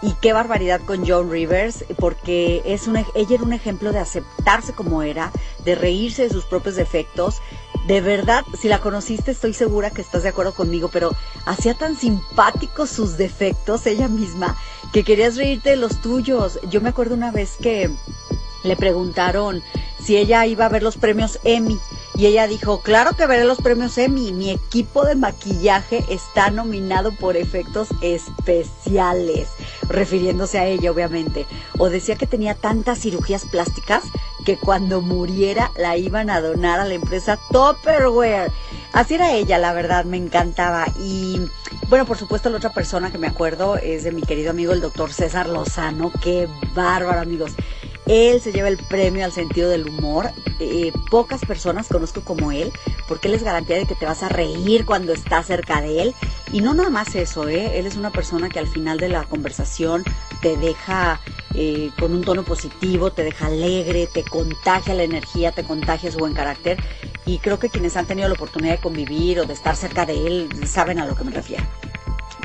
Y 0.00 0.12
qué 0.20 0.32
barbaridad 0.32 0.80
con 0.84 1.06
John 1.06 1.30
Rivers, 1.30 1.84
porque 1.98 2.62
es 2.64 2.86
una, 2.86 3.04
ella 3.14 3.34
era 3.34 3.42
un 3.42 3.52
ejemplo 3.52 3.92
de 3.92 3.98
aceptarse 3.98 4.72
como 4.72 5.02
era, 5.02 5.32
de 5.64 5.74
reírse 5.74 6.22
de 6.22 6.30
sus 6.30 6.44
propios 6.44 6.76
defectos. 6.76 7.40
De 7.88 8.00
verdad, 8.00 8.44
si 8.60 8.68
la 8.68 8.80
conociste, 8.80 9.30
estoy 9.30 9.54
segura 9.54 9.90
que 9.90 10.02
estás 10.02 10.22
de 10.22 10.28
acuerdo 10.28 10.54
conmigo, 10.54 10.88
pero 10.92 11.10
hacía 11.46 11.74
tan 11.74 11.96
simpáticos 11.96 12.90
sus 12.90 13.16
defectos 13.16 13.86
ella 13.86 14.08
misma 14.08 14.56
que 14.92 15.04
querías 15.04 15.36
reírte 15.36 15.70
de 15.70 15.76
los 15.76 16.00
tuyos. 16.00 16.60
Yo 16.68 16.80
me 16.80 16.90
acuerdo 16.90 17.14
una 17.14 17.32
vez 17.32 17.56
que 17.60 17.90
le 18.62 18.76
preguntaron 18.76 19.62
si 20.04 20.16
ella 20.16 20.46
iba 20.46 20.66
a 20.66 20.68
ver 20.68 20.82
los 20.82 20.96
premios 20.96 21.40
Emmy 21.44 21.78
y 22.18 22.26
ella 22.26 22.48
dijo, 22.48 22.80
claro 22.80 23.12
que 23.16 23.28
veré 23.28 23.44
los 23.44 23.58
premios 23.58 23.96
Emmy, 23.96 24.32
mi 24.32 24.50
equipo 24.50 25.04
de 25.04 25.14
maquillaje 25.14 26.04
está 26.08 26.50
nominado 26.50 27.12
por 27.12 27.36
efectos 27.36 27.86
especiales, 28.02 29.50
refiriéndose 29.88 30.58
a 30.58 30.66
ella 30.66 30.90
obviamente. 30.90 31.46
O 31.78 31.88
decía 31.88 32.16
que 32.16 32.26
tenía 32.26 32.56
tantas 32.56 32.98
cirugías 32.98 33.44
plásticas 33.44 34.02
que 34.44 34.56
cuando 34.56 35.00
muriera 35.00 35.70
la 35.78 35.96
iban 35.96 36.28
a 36.28 36.40
donar 36.40 36.80
a 36.80 36.86
la 36.86 36.94
empresa 36.94 37.38
Tupperware. 37.52 38.50
Así 38.92 39.14
era 39.14 39.32
ella, 39.34 39.58
la 39.58 39.72
verdad, 39.72 40.04
me 40.04 40.16
encantaba. 40.16 40.86
Y 40.98 41.40
bueno, 41.88 42.04
por 42.04 42.18
supuesto, 42.18 42.50
la 42.50 42.56
otra 42.56 42.72
persona 42.72 43.12
que 43.12 43.18
me 43.18 43.28
acuerdo 43.28 43.76
es 43.76 44.02
de 44.02 44.10
mi 44.10 44.22
querido 44.22 44.50
amigo 44.50 44.72
el 44.72 44.80
doctor 44.80 45.12
César 45.12 45.48
Lozano. 45.48 46.10
Qué 46.20 46.48
bárbaro, 46.74 47.20
amigos. 47.20 47.52
Él 48.08 48.40
se 48.40 48.52
lleva 48.52 48.68
el 48.68 48.78
premio 48.78 49.24
al 49.24 49.32
sentido 49.32 49.68
del 49.68 49.86
humor. 49.86 50.30
Eh, 50.60 50.92
pocas 51.10 51.44
personas 51.44 51.88
conozco 51.88 52.22
como 52.22 52.50
él, 52.50 52.72
porque 53.06 53.28
él 53.28 53.34
es 53.34 53.42
garantía 53.42 53.76
de 53.76 53.86
que 53.86 53.94
te 53.94 54.06
vas 54.06 54.22
a 54.22 54.30
reír 54.30 54.86
cuando 54.86 55.12
estás 55.12 55.46
cerca 55.46 55.82
de 55.82 56.02
él. 56.02 56.14
Y 56.50 56.62
no 56.62 56.72
nada 56.72 56.88
más 56.88 57.14
eso, 57.14 57.48
¿eh? 57.48 57.78
Él 57.78 57.86
es 57.86 57.96
una 57.96 58.10
persona 58.10 58.48
que 58.48 58.58
al 58.58 58.66
final 58.66 58.98
de 58.98 59.10
la 59.10 59.24
conversación 59.24 60.04
te 60.40 60.56
deja 60.56 61.20
eh, 61.54 61.90
con 61.98 62.12
un 62.12 62.22
tono 62.22 62.44
positivo, 62.44 63.12
te 63.12 63.24
deja 63.24 63.46
alegre, 63.46 64.08
te 64.12 64.22
contagia 64.22 64.94
la 64.94 65.02
energía, 65.02 65.52
te 65.52 65.64
contagia 65.64 66.10
su 66.10 66.18
buen 66.18 66.32
carácter. 66.32 66.82
Y 67.26 67.38
creo 67.38 67.58
que 67.58 67.68
quienes 67.68 67.96
han 67.98 68.06
tenido 68.06 68.28
la 68.28 68.34
oportunidad 68.34 68.76
de 68.76 68.80
convivir 68.80 69.40
o 69.40 69.44
de 69.44 69.52
estar 69.52 69.76
cerca 69.76 70.06
de 70.06 70.26
él 70.26 70.48
saben 70.66 70.98
a 70.98 71.06
lo 71.06 71.14
que 71.14 71.24
me 71.24 71.30
refiero. 71.30 71.64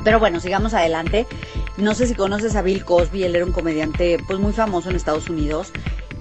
Pero 0.04 0.20
bueno, 0.20 0.38
sigamos 0.40 0.74
adelante. 0.74 1.26
No 1.76 1.94
sé 1.94 2.06
si 2.06 2.14
conoces 2.14 2.54
a 2.54 2.62
Bill 2.62 2.84
Cosby, 2.84 3.24
él 3.24 3.34
era 3.34 3.44
un 3.44 3.52
comediante 3.52 4.18
pues 4.26 4.38
muy 4.38 4.52
famoso 4.52 4.90
en 4.90 4.96
Estados 4.96 5.28
Unidos 5.28 5.72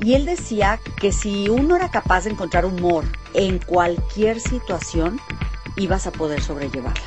y 0.02 0.16
él 0.16 0.26
decía 0.26 0.80
que 1.00 1.12
si 1.12 1.48
uno 1.48 1.76
era 1.76 1.92
capaz 1.92 2.24
de 2.24 2.32
encontrar 2.32 2.66
humor 2.66 3.06
en 3.36 3.60
cualquier 3.60 4.40
situación, 4.40 5.20
ibas 5.76 6.08
a 6.08 6.12
poder 6.12 6.42
sobrellevarla. 6.42 7.04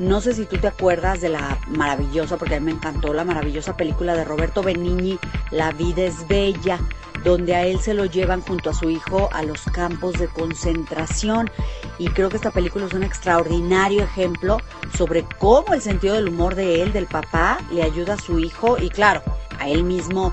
No 0.00 0.20
sé 0.20 0.32
si 0.32 0.44
tú 0.44 0.58
te 0.58 0.68
acuerdas 0.68 1.20
de 1.20 1.28
la 1.28 1.58
maravillosa, 1.68 2.36
porque 2.36 2.56
a 2.56 2.60
mí 2.60 2.66
me 2.66 2.72
encantó 2.72 3.12
la 3.12 3.24
maravillosa 3.24 3.76
película 3.76 4.14
de 4.14 4.24
Roberto 4.24 4.62
Benigni, 4.62 5.18
La 5.50 5.72
vida 5.72 6.02
es 6.02 6.26
bella, 6.28 6.78
donde 7.24 7.54
a 7.54 7.66
él 7.66 7.80
se 7.80 7.94
lo 7.94 8.04
llevan 8.04 8.40
junto 8.40 8.70
a 8.70 8.74
su 8.74 8.90
hijo 8.90 9.28
a 9.32 9.42
los 9.42 9.62
campos 9.62 10.14
de 10.14 10.28
concentración. 10.28 11.50
Y 11.98 12.08
creo 12.08 12.28
que 12.28 12.36
esta 12.36 12.50
película 12.50 12.86
es 12.86 12.92
un 12.92 13.02
extraordinario 13.02 14.02
ejemplo 14.02 14.58
sobre 14.96 15.24
cómo 15.38 15.74
el 15.74 15.82
sentido 15.82 16.14
del 16.14 16.28
humor 16.28 16.54
de 16.54 16.82
él, 16.82 16.92
del 16.92 17.06
papá, 17.06 17.58
le 17.72 17.82
ayuda 17.82 18.14
a 18.14 18.20
su 18.20 18.38
hijo 18.38 18.76
y 18.78 18.88
claro, 18.88 19.22
a 19.58 19.68
él 19.68 19.84
mismo 19.84 20.32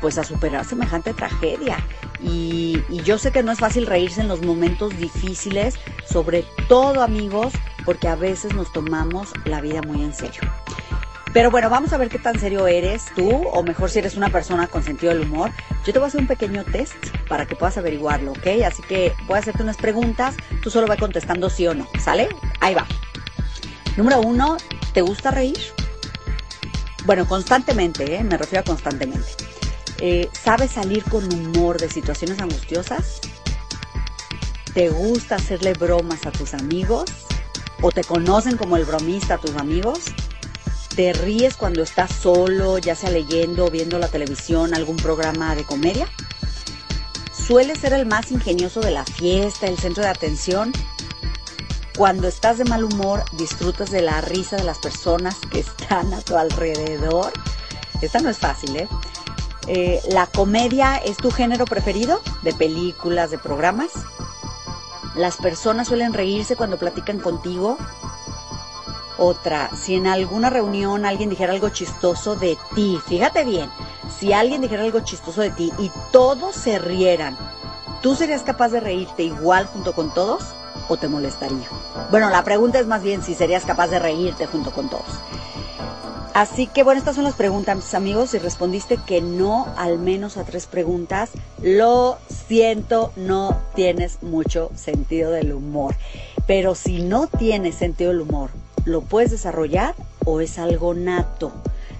pues 0.00 0.18
a 0.18 0.24
superar 0.24 0.66
semejante 0.66 1.14
tragedia. 1.14 1.78
Y, 2.22 2.82
yo 3.04 3.16
sé 3.16 3.32
que 3.32 3.42
no 3.42 3.52
es 3.52 3.58
fácil 3.58 3.86
reírse 3.86 4.20
en 4.20 4.28
los 4.28 4.42
momentos 4.42 4.96
difíciles, 4.98 5.76
sobre 6.06 6.44
todo 6.68 7.02
amigos, 7.02 7.54
porque 7.84 8.08
a 8.08 8.14
veces 8.14 8.54
nos 8.54 8.70
tomamos 8.72 9.30
la 9.46 9.62
vida 9.62 9.80
muy 9.82 10.02
en 10.02 10.12
serio. 10.12 10.42
Pero 11.34 11.50
bueno, 11.50 11.68
vamos 11.68 11.92
a 11.92 11.96
ver 11.98 12.08
qué 12.08 12.20
tan 12.20 12.38
serio 12.38 12.68
eres 12.68 13.06
tú, 13.16 13.28
o 13.28 13.64
mejor 13.64 13.90
si 13.90 13.98
eres 13.98 14.16
una 14.16 14.30
persona 14.30 14.68
con 14.68 14.84
sentido 14.84 15.12
del 15.12 15.22
humor. 15.22 15.50
Yo 15.84 15.92
te 15.92 15.98
voy 15.98 16.04
a 16.04 16.06
hacer 16.06 16.20
un 16.20 16.28
pequeño 16.28 16.62
test 16.62 16.94
para 17.28 17.44
que 17.44 17.56
puedas 17.56 17.76
averiguarlo, 17.76 18.30
¿ok? 18.30 18.46
Así 18.64 18.82
que 18.84 19.12
voy 19.26 19.36
a 19.36 19.40
hacerte 19.40 19.64
unas 19.64 19.76
preguntas, 19.76 20.36
tú 20.62 20.70
solo 20.70 20.86
vas 20.86 20.96
contestando 20.96 21.50
sí 21.50 21.66
o 21.66 21.74
no, 21.74 21.88
¿sale? 21.98 22.28
Ahí 22.60 22.76
va. 22.76 22.86
Número 23.96 24.20
uno, 24.20 24.58
¿te 24.92 25.02
gusta 25.02 25.32
reír? 25.32 25.58
Bueno, 27.04 27.26
constantemente, 27.26 28.14
¿eh? 28.14 28.22
me 28.22 28.38
refiero 28.38 28.60
a 28.60 28.64
constantemente. 28.64 29.26
Eh, 29.98 30.28
¿Sabes 30.32 30.70
salir 30.70 31.02
con 31.02 31.24
humor 31.34 31.80
de 31.80 31.90
situaciones 31.90 32.38
angustiosas? 32.38 33.20
¿Te 34.72 34.88
gusta 34.88 35.34
hacerle 35.34 35.72
bromas 35.72 36.26
a 36.26 36.30
tus 36.30 36.54
amigos? 36.54 37.06
¿O 37.82 37.90
te 37.90 38.04
conocen 38.04 38.56
como 38.56 38.76
el 38.76 38.84
bromista 38.84 39.34
a 39.34 39.38
tus 39.38 39.56
amigos? 39.56 40.14
¿Te 40.96 41.12
ríes 41.12 41.56
cuando 41.56 41.82
estás 41.82 42.12
solo, 42.12 42.78
ya 42.78 42.94
sea 42.94 43.10
leyendo 43.10 43.68
viendo 43.68 43.98
la 43.98 44.06
televisión, 44.06 44.74
algún 44.74 44.96
programa 44.96 45.56
de 45.56 45.64
comedia? 45.64 46.06
¿Sueles 47.32 47.78
ser 47.78 47.94
el 47.94 48.06
más 48.06 48.30
ingenioso 48.30 48.80
de 48.80 48.92
la 48.92 49.04
fiesta, 49.04 49.66
el 49.66 49.76
centro 49.76 50.04
de 50.04 50.10
atención? 50.10 50.72
Cuando 51.96 52.28
estás 52.28 52.58
de 52.58 52.64
mal 52.64 52.84
humor, 52.84 53.24
disfrutas 53.32 53.90
de 53.90 54.02
la 54.02 54.20
risa 54.20 54.54
de 54.56 54.62
las 54.62 54.78
personas 54.78 55.34
que 55.50 55.60
están 55.60 56.14
a 56.14 56.20
tu 56.20 56.36
alrededor. 56.36 57.32
Esta 58.00 58.20
no 58.20 58.30
es 58.30 58.38
fácil, 58.38 58.76
¿eh? 58.76 58.88
Eh, 59.66 60.00
¿La 60.10 60.26
comedia 60.26 60.96
es 60.96 61.16
tu 61.16 61.32
género 61.32 61.64
preferido? 61.64 62.20
¿De 62.42 62.52
películas, 62.52 63.32
de 63.32 63.38
programas? 63.38 63.90
¿Las 65.16 65.38
personas 65.38 65.88
suelen 65.88 66.12
reírse 66.12 66.54
cuando 66.54 66.78
platican 66.78 67.18
contigo? 67.18 67.78
Otra, 69.16 69.70
si 69.76 69.94
en 69.94 70.06
alguna 70.06 70.50
reunión 70.50 71.06
alguien 71.06 71.30
dijera 71.30 71.52
algo 71.52 71.68
chistoso 71.68 72.34
de 72.34 72.58
ti, 72.74 72.98
fíjate 73.06 73.44
bien, 73.44 73.70
si 74.18 74.32
alguien 74.32 74.60
dijera 74.60 74.82
algo 74.82 75.00
chistoso 75.00 75.40
de 75.40 75.50
ti 75.50 75.72
y 75.78 75.90
todos 76.10 76.54
se 76.56 76.78
rieran, 76.78 77.36
¿tú 78.02 78.16
serías 78.16 78.42
capaz 78.42 78.70
de 78.70 78.80
reírte 78.80 79.22
igual 79.22 79.66
junto 79.66 79.92
con 79.92 80.12
todos 80.12 80.42
o 80.88 80.96
te 80.96 81.08
molestaría? 81.08 81.68
Bueno, 82.10 82.28
la 82.30 82.42
pregunta 82.42 82.80
es 82.80 82.86
más 82.86 83.02
bien 83.02 83.22
si 83.22 83.34
serías 83.34 83.64
capaz 83.64 83.86
de 83.88 84.00
reírte 84.00 84.46
junto 84.46 84.72
con 84.72 84.88
todos. 84.88 85.04
Así 86.34 86.66
que 86.66 86.82
bueno, 86.82 86.98
estas 86.98 87.14
son 87.14 87.22
las 87.22 87.34
preguntas, 87.34 87.94
amigos. 87.94 88.30
Si 88.30 88.38
respondiste 88.38 88.98
que 89.06 89.20
no, 89.20 89.68
al 89.76 90.00
menos 90.00 90.36
a 90.36 90.42
tres 90.42 90.66
preguntas, 90.66 91.30
lo 91.62 92.18
siento, 92.48 93.12
no 93.14 93.56
tienes 93.76 94.20
mucho 94.20 94.72
sentido 94.74 95.30
del 95.30 95.52
humor. 95.52 95.94
Pero 96.48 96.74
si 96.74 97.02
no 97.02 97.28
tienes 97.28 97.76
sentido 97.76 98.10
del 98.10 98.22
humor, 98.22 98.50
¿lo 98.84 99.02
puedes 99.02 99.30
desarrollar 99.30 99.94
o 100.24 100.40
es 100.40 100.58
algo 100.58 100.94
nato? 100.94 101.52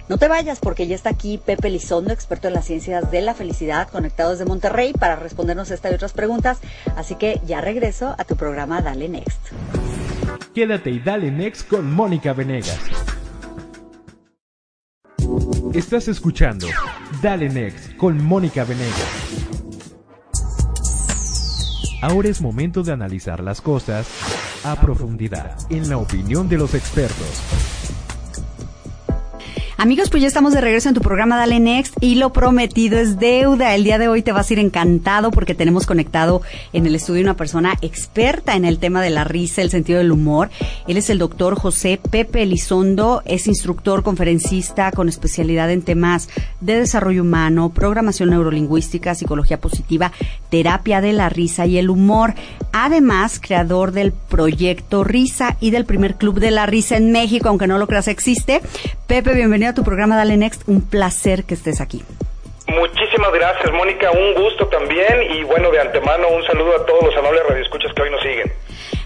No 0.07 0.17
te 0.17 0.27
vayas 0.27 0.59
porque 0.59 0.85
ya 0.85 0.95
está 0.95 1.09
aquí 1.09 1.39
Pepe 1.39 1.69
Lizondo, 1.69 2.13
experto 2.13 2.47
en 2.47 2.53
las 2.53 2.65
ciencias 2.65 3.09
de 3.09 3.21
la 3.21 3.33
felicidad, 3.33 3.89
conectado 3.89 4.31
desde 4.31 4.45
Monterrey 4.45 4.93
para 4.93 5.15
respondernos 5.15 5.71
esta 5.71 5.89
y 5.89 5.95
otras 5.95 6.13
preguntas. 6.13 6.59
Así 6.95 7.15
que 7.15 7.41
ya 7.45 7.59
regreso 7.59 8.13
a 8.17 8.23
tu 8.23 8.35
programa 8.35 8.81
Dale 8.81 9.09
Next. 9.09 9.39
Quédate 10.53 10.91
y 10.91 10.99
dale 10.99 11.31
Next 11.31 11.67
con 11.67 11.91
Mónica 11.91 12.33
Venegas. 12.33 12.79
Estás 15.73 16.07
escuchando 16.07 16.67
Dale 17.21 17.49
Next 17.49 17.97
con 17.97 18.23
Mónica 18.23 18.63
Venegas. 18.63 19.45
Ahora 22.01 22.29
es 22.29 22.39
momento 22.39 22.83
de 22.83 22.91
analizar 22.91 23.41
las 23.41 23.59
cosas 23.59 24.07
a 24.71 24.75
profundidad, 24.75 25.55
en 25.69 25.87
la 25.89 25.97
opinión 25.97 26.49
de 26.49 26.57
los 26.57 26.73
expertos. 26.73 27.74
Amigos, 29.77 30.09
pues 30.09 30.21
ya 30.21 30.27
estamos 30.29 30.53
de 30.53 30.61
regreso 30.61 30.87
en 30.87 30.95
tu 30.95 31.01
programa 31.01 31.35
Dale 31.35 31.59
Next 31.59 31.97
y 31.99 32.15
lo 32.15 32.31
prometido 32.31 32.97
es 32.97 33.19
deuda. 33.19 33.75
El 33.75 33.83
día 33.83 33.97
de 33.97 34.07
hoy 34.07 34.21
te 34.21 34.31
vas 34.31 34.49
a 34.49 34.53
ir 34.53 34.59
encantado 34.59 35.31
porque 35.31 35.53
tenemos 35.53 35.85
conectado 35.85 36.41
en 36.71 36.85
el 36.85 36.95
estudio 36.95 37.21
una 37.21 37.35
persona 37.35 37.73
experta 37.81 38.55
en 38.55 38.63
el 38.63 38.79
tema 38.79 39.01
de 39.01 39.09
la 39.09 39.25
risa, 39.25 39.61
el 39.61 39.69
sentido 39.69 39.99
del 39.99 40.13
humor. 40.13 40.49
Él 40.87 40.95
es 40.95 41.09
el 41.09 41.17
doctor 41.17 41.59
José 41.59 41.99
Pepe 42.09 42.43
Elizondo, 42.43 43.21
es 43.25 43.47
instructor, 43.47 44.01
conferencista 44.01 44.93
con 44.93 45.09
especialidad 45.09 45.69
en 45.69 45.81
temas 45.81 46.29
de 46.61 46.79
desarrollo 46.79 47.23
humano, 47.23 47.69
programación 47.69 48.29
neurolingüística, 48.29 49.13
psicología 49.13 49.59
positiva, 49.59 50.13
terapia 50.49 51.01
de 51.01 51.11
la 51.11 51.27
risa 51.27 51.65
y 51.65 51.77
el 51.77 51.89
humor. 51.89 52.33
Además, 52.71 53.41
creador 53.41 53.91
del 53.91 54.13
proyecto 54.13 55.03
Risa 55.03 55.57
y 55.59 55.71
del 55.71 55.83
primer 55.83 56.15
club 56.15 56.39
de 56.39 56.51
la 56.51 56.65
risa 56.65 56.95
en 56.95 57.11
México, 57.11 57.49
aunque 57.49 57.67
no 57.67 57.77
lo 57.77 57.87
creas 57.87 58.07
existe. 58.07 58.61
Pepe, 59.07 59.33
bienvenido 59.33 59.64
a 59.69 59.73
tu 59.73 59.83
programa 59.83 60.15
Dale 60.15 60.37
Next. 60.37 60.63
Un 60.67 60.81
placer 60.81 61.43
que 61.43 61.53
estés 61.53 61.81
aquí. 61.81 62.03
Muchísimas 62.67 63.31
gracias, 63.33 63.71
Mónica. 63.73 64.11
Un 64.11 64.41
gusto 64.43 64.67
también. 64.67 65.21
Y 65.35 65.43
bueno, 65.43 65.69
de 65.71 65.79
antemano, 65.79 66.27
un 66.29 66.43
saludo 66.43 66.75
a 66.75 66.85
todos 66.85 67.03
los 67.03 67.15
amables 67.15 67.41
radioescuchas 67.47 67.93
que 67.93 68.01
hoy 68.01 68.11
nos 68.11 68.21
siguen. 68.21 68.51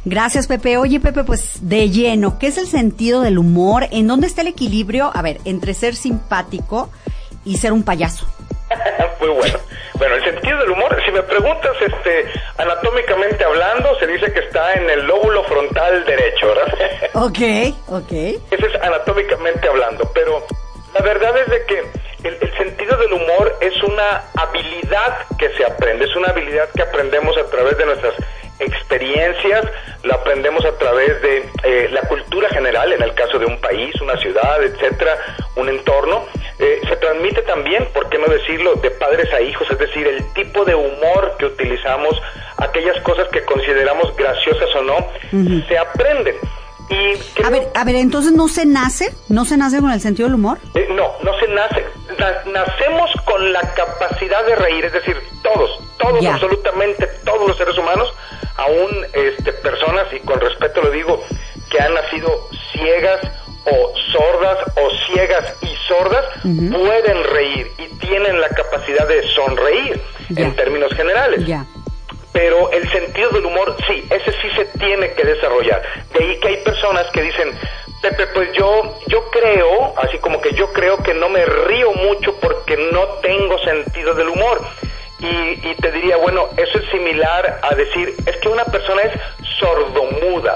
Gracias, 0.05 0.47
Pepe. 0.47 0.77
Oye, 0.77 0.99
Pepe, 0.99 1.23
pues 1.23 1.67
de 1.67 1.89
lleno, 1.89 2.39
¿qué 2.39 2.47
es 2.47 2.57
el 2.57 2.67
sentido 2.67 3.21
del 3.21 3.37
humor? 3.37 3.87
¿En 3.91 4.07
dónde 4.07 4.27
está 4.27 4.41
el 4.41 4.47
equilibrio, 4.47 5.11
a 5.13 5.21
ver, 5.21 5.39
entre 5.45 5.73
ser 5.73 5.95
simpático 5.95 6.89
y 7.45 7.57
ser 7.57 7.73
un 7.73 7.83
payaso? 7.83 8.27
Muy 9.19 9.29
bueno. 9.29 9.59
Bueno, 9.95 10.15
el 10.15 10.23
sentido 10.23 10.57
del 10.59 10.69
humor, 10.71 10.97
si 11.05 11.11
me 11.11 11.21
preguntas 11.23 11.75
este, 11.81 12.25
anatómicamente 12.57 13.43
hablando, 13.43 13.97
se 13.99 14.07
dice 14.07 14.31
que 14.31 14.39
está 14.39 14.73
en 14.73 14.89
el 14.89 15.05
lóbulo 15.05 15.43
frontal 15.43 16.05
derecho, 16.05 16.47
¿verdad? 16.47 16.73
Ok, 17.15 17.39
ok. 17.87 18.11
Eso 18.51 18.65
es 18.65 18.75
anatómicamente 18.81 19.67
hablando, 19.67 20.09
pero 20.13 20.45
la 20.93 21.01
verdad 21.01 21.37
es 21.37 21.47
de 21.49 21.65
que 21.65 21.79
el, 22.23 22.37
el, 22.39 22.57
sentido 22.57 22.95
del 22.97 23.13
humor 23.13 23.57
es 23.59 23.83
una 23.83 24.23
habilidad 24.37 25.27
que 25.37 25.49
se 25.57 25.65
aprende, 25.65 26.05
es 26.05 26.15
una 26.15 26.29
habilidad 26.29 26.69
que 26.75 26.81
aprendemos 26.81 27.37
a 27.37 27.45
través 27.49 27.77
de 27.77 27.85
nuestras 27.85 28.13
experiencias, 28.59 29.65
la 30.03 30.15
aprendemos 30.15 30.63
a 30.65 30.77
través 30.77 31.21
de 31.21 31.49
eh, 31.63 31.89
la 31.91 32.01
cultura 32.01 32.49
general, 32.49 32.91
en 32.93 33.01
el 33.01 33.13
caso 33.13 33.39
de 33.39 33.45
un 33.45 33.59
país, 33.59 33.99
una 34.01 34.17
ciudad, 34.17 34.61
etcétera, 34.63 35.17
un 35.55 35.69
entorno. 35.69 35.98
Aquellas 42.57 42.99
cosas 43.01 43.27
que 43.29 43.43
consideramos 43.45 44.15
graciosas 44.15 44.69
o 44.75 44.83
no, 44.83 44.97
uh 44.97 45.03
-huh. 45.31 45.67
se 45.67 45.77
aprenden. 45.77 46.35
Y 46.89 47.43
a 47.43 47.49
ver, 47.51 47.67
a 47.75 47.83
ver, 47.83 47.95
entonces 47.95 48.31
no 48.31 48.47
se 48.47 48.65
nace, 48.65 49.13
no 49.27 49.45
se 49.45 49.57
nace 49.57 49.79
con 49.79 49.91
el 49.91 50.01
sentido 50.01 50.27
del 50.27 50.35
humor. 50.35 50.57
Eh, 50.73 50.87
no, 50.89 51.11
no 51.23 51.39
se 51.39 51.47
nace. 51.47 51.85
Na 52.17 52.51
nacemos 52.51 53.11
con 53.25 53.53
la 53.53 53.61
capacidad 53.75 54.43
de 54.45 54.55
reír, 54.55 54.85
es 54.85 54.93
decir, 54.93 55.15
todos, 55.43 55.69
todos, 55.99 56.25
absolutamente 56.25 57.07
todos 57.23 57.47
los 57.47 57.57
seres 57.57 57.77
humanos, 57.77 58.11
aún 58.57 58.89
este, 59.13 59.53
personas, 59.53 60.07
y 60.11 60.19
con 60.21 60.39
respeto 60.41 60.81
lo 60.81 60.89
digo, 60.89 61.23
que 61.69 61.79
han 61.79 61.93
nacido 61.93 62.49
ciegas 62.73 63.19
o 63.65 63.93
sordas 64.11 64.57
o 64.75 65.13
ciegas 65.13 65.53
y 65.61 65.87
sordas, 65.87 66.25
uh 66.43 66.47
-huh. 66.47 66.83
pueden 66.83 67.23
reír 67.23 67.71
y 67.77 67.87
tienen 67.99 68.41
la 68.41 68.49
capacidad 68.49 69.07
de 69.07 69.21
sonreír 69.35 70.01
en 70.35 70.55
términos 70.55 70.91
generales. 70.95 71.45
Ya 71.45 71.65
De 76.13 76.23
ahí 76.23 76.39
que 76.39 76.47
hay 76.47 76.57
personas 76.57 77.05
que 77.11 77.21
dicen, 77.21 77.51
Pepe, 78.01 78.27
pues 78.27 78.51
yo, 78.53 78.97
yo 79.07 79.29
creo, 79.29 79.93
así 79.97 80.17
como 80.19 80.41
que 80.41 80.53
yo 80.53 80.71
creo 80.71 80.97
que 81.03 81.13
no 81.13 81.27
me 81.29 81.45
río 81.45 81.91
mucho 81.93 82.33
porque 82.39 82.77
no 82.93 83.03
tengo 83.21 83.57
sentido 83.59 84.13
del 84.13 84.29
humor. 84.29 84.61
Y, 85.19 85.67
y 85.67 85.75
te 85.81 85.91
diría, 85.91 86.15
bueno, 86.15 86.47
eso 86.55 86.79
es 86.79 86.89
similar 86.91 87.59
a 87.61 87.75
decir, 87.75 88.15
es 88.25 88.37
que 88.37 88.47
una 88.47 88.63
persona 88.63 89.01
es 89.01 89.19
sordomuda. 89.59 90.55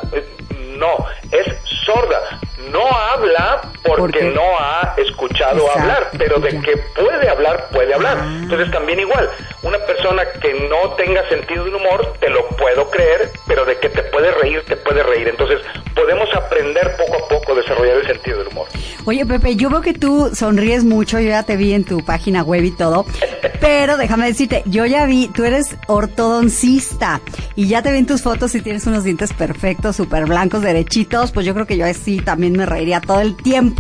No, 0.77 1.05
es 1.31 1.47
sorda. 1.85 2.39
no 2.71 2.87
habla 2.87 3.72
porque 3.83 4.23
no 4.23 4.43
ha 4.59 4.95
escuchado 4.97 5.69
hablar, 5.71 6.09
pero 6.17 6.39
de 6.39 6.59
que 6.61 6.77
puede 6.95 7.29
hablar, 7.29 7.69
puede 7.71 7.93
hablar. 7.93 8.17
Ah. 8.19 8.39
Entonces 8.41 8.71
también 8.71 8.99
igual, 8.99 9.29
una 9.61 9.77
persona 9.79 10.23
que 10.41 10.53
no 10.69 10.91
tenga 10.95 11.27
sentido 11.29 11.65
del 11.65 11.75
humor, 11.75 12.13
te 12.19 12.29
lo 12.29 12.47
puedo 12.49 12.89
creer, 12.89 13.31
pero 13.47 13.65
de 13.65 13.77
que 13.77 13.89
te 13.89 14.03
puede 14.03 14.31
reír, 14.31 14.63
te 14.67 14.75
puede 14.77 15.03
reír. 15.03 15.27
Entonces 15.27 15.59
podemos 15.95 16.27
aprender 16.35 16.95
poco 16.97 17.23
a 17.23 17.27
poco 17.27 17.51
a 17.53 17.55
desarrollar 17.55 17.97
el 17.97 18.07
sentido 18.07 18.39
del 18.39 18.47
humor. 18.49 18.67
Oye 19.05 19.25
Pepe, 19.25 19.55
yo 19.55 19.69
veo 19.69 19.81
que 19.81 19.93
tú 19.93 20.31
sonríes 20.33 20.85
mucho, 20.85 21.19
yo 21.19 21.29
ya 21.29 21.43
te 21.43 21.57
vi 21.57 21.73
en 21.73 21.83
tu 21.83 22.05
página 22.05 22.41
web 22.41 22.63
y 22.63 22.71
todo, 22.71 23.05
pero 23.59 23.97
déjame 23.97 24.27
decirte, 24.27 24.63
yo 24.65 24.85
ya 24.85 25.05
vi, 25.05 25.27
tú 25.27 25.43
eres 25.43 25.75
ortodoncista 25.87 27.21
y 27.55 27.67
ya 27.67 27.81
te 27.81 27.91
vi 27.91 27.97
en 27.97 28.05
tus 28.05 28.21
fotos 28.21 28.55
y 28.55 28.61
tienes 28.61 28.87
unos 28.87 29.03
dientes 29.03 29.33
perfectos, 29.33 29.97
súper 29.97 30.25
blancos, 30.25 30.61
derechitos, 30.61 31.31
pues 31.31 31.45
yo 31.45 31.53
creo 31.53 31.65
que 31.65 31.77
yo 31.77 31.85
así 31.85 32.17
también 32.17 32.53
me 32.53 32.65
reiría 32.65 33.01
todo 33.01 33.19
el 33.19 33.35
tiempo. 33.35 33.72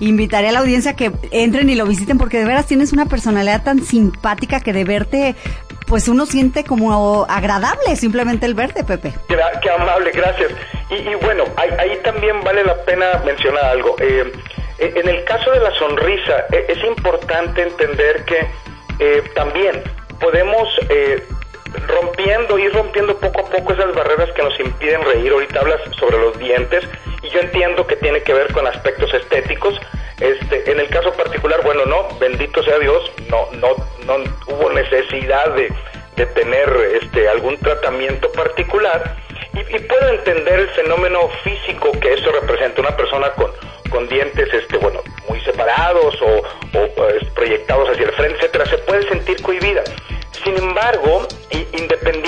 Invitaría 0.00 0.50
a 0.50 0.52
la 0.52 0.58
audiencia 0.60 0.94
que 0.94 1.12
entren 1.30 1.68
y 1.70 1.74
lo 1.74 1.86
visiten 1.86 2.18
porque 2.18 2.38
de 2.38 2.44
veras 2.44 2.66
tienes 2.66 2.92
una 2.92 3.06
personalidad 3.06 3.62
tan 3.62 3.82
simpática 3.82 4.60
que 4.60 4.72
de 4.72 4.84
verte, 4.84 5.34
pues 5.86 6.08
uno 6.08 6.26
siente 6.26 6.64
como 6.64 7.24
agradable 7.28 7.96
simplemente 7.96 8.46
el 8.46 8.54
verte, 8.54 8.84
Pepe. 8.84 9.12
Qué, 9.28 9.70
amable, 9.70 10.10
gracias. 10.12 10.52
Y, 10.90 11.14
bueno, 11.24 11.44
ahí, 11.56 11.98
también 12.04 12.40
vale 12.42 12.64
la 12.64 12.76
pena 12.84 13.22
mencionar 13.24 13.64
algo. 13.64 13.96
Eh, 14.00 14.32
eh, 14.78 14.92
en 14.96 15.08
el 15.08 15.24
caso 15.24 15.50
de 15.52 15.60
la 15.60 15.70
sonrisa, 15.78 16.44
e, 16.52 16.66
es 16.68 16.84
importante 16.84 17.62
entender 17.62 18.24
que 18.24 18.46
eh, 18.98 19.22
también 19.34 19.82
podemos 20.20 20.68
rompiendo, 21.86 22.58
ir 22.58 22.72
rompiendo 22.72 23.16
poco 23.18 23.40
a 23.40 23.50
poco 23.50 23.72
esas 23.72 23.94
barreras 23.94 24.30
que 24.32 24.42
nos 24.42 24.58
impiden 24.60 25.02
reír. 25.02 25.32
Ahorita 25.32 25.60
hablas 25.60 25.80
sobre 25.98 26.18
los 26.18 26.38
dientes 26.38 26.84
y 27.22 27.28
yo 27.28 27.40
entiendo 27.40 27.86
que 27.86 27.96
tiene 27.96 28.22
que 28.22 28.34
ver 28.34 28.52
con 28.52 28.66
aspectos 28.66 29.12
estéticos. 29.14 29.78
Este, 30.20 30.70
en 30.70 30.78
el 30.78 30.88
caso 30.88 31.12
particular, 31.14 31.60
bueno, 31.64 31.84
no, 31.84 32.08
bendito 32.20 32.62
sea 32.62 32.78
Dios, 32.78 33.10
no, 33.28 33.48
no, 33.52 33.74
no 34.06 34.24
hubo 34.46 34.70
necesidad 34.70 35.50
de, 35.54 35.72
de 36.16 36.26
tener 36.26 36.68
este, 37.02 37.28
algún 37.28 37.56
tratamiento 37.58 38.30
particular 38.32 39.16
y, 39.54 39.78
puedo 39.80 40.08
entender 40.08 40.60
el 40.60 40.68
fenómeno 40.70 41.28
físico 41.42 41.92
que 42.00 42.14
eso 42.14 42.30
representa 42.32 42.80
una 42.80 42.96
persona 42.96 43.30
con, 43.32 43.50
con 43.90 44.08
dientes 44.08 44.48
este 44.52 44.78
bueno 44.78 45.00
muy 45.28 45.40
separados 45.40 46.14
o, 46.22 46.38
o 46.78 46.88
pues, 46.94 47.24
proyectados 47.34 47.90
hacia 47.90 48.06
el 48.06 48.12
frente 48.12 48.36
etcétera 48.36 48.66
se 48.66 48.78
puede 48.78 49.06
sentir 49.08 49.42
cohibida 49.42 49.82
sin 50.44 50.56
embargo, 50.56 51.28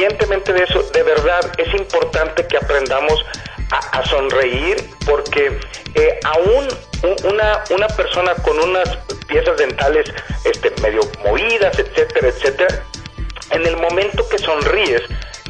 independientemente 0.05 0.53
de 0.53 0.65
eso, 0.65 0.83
de 0.93 1.03
verdad 1.03 1.41
es 1.59 1.75
importante 1.75 2.47
que 2.47 2.57
aprendamos 2.57 3.25
a, 3.71 4.05
sonreír 4.07 4.77
porque 5.07 5.59
eh, 5.95 6.21
aún 6.25 6.69
una, 7.25 7.65
una 7.71 7.89
persona 7.89 8.35
con 8.35 8.59
unas 8.59 8.97
piezas 9.27 9.57
dentales 9.57 10.13
este, 10.45 10.71
medio 10.83 11.01
movidas, 11.25 11.77
etcétera, 11.79 12.29
etcétera, 12.29 12.85
en 13.51 13.67
el 13.67 13.77
momento 13.79 14.29
que 14.29 14.39
sonríes, 14.39 15.03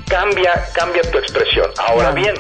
cambia, 0.09 0.67
cambia 0.73 1.03
tu 1.11 1.19
expresión. 1.19 1.71
Ahora 1.79 2.13
bien, 2.13 2.35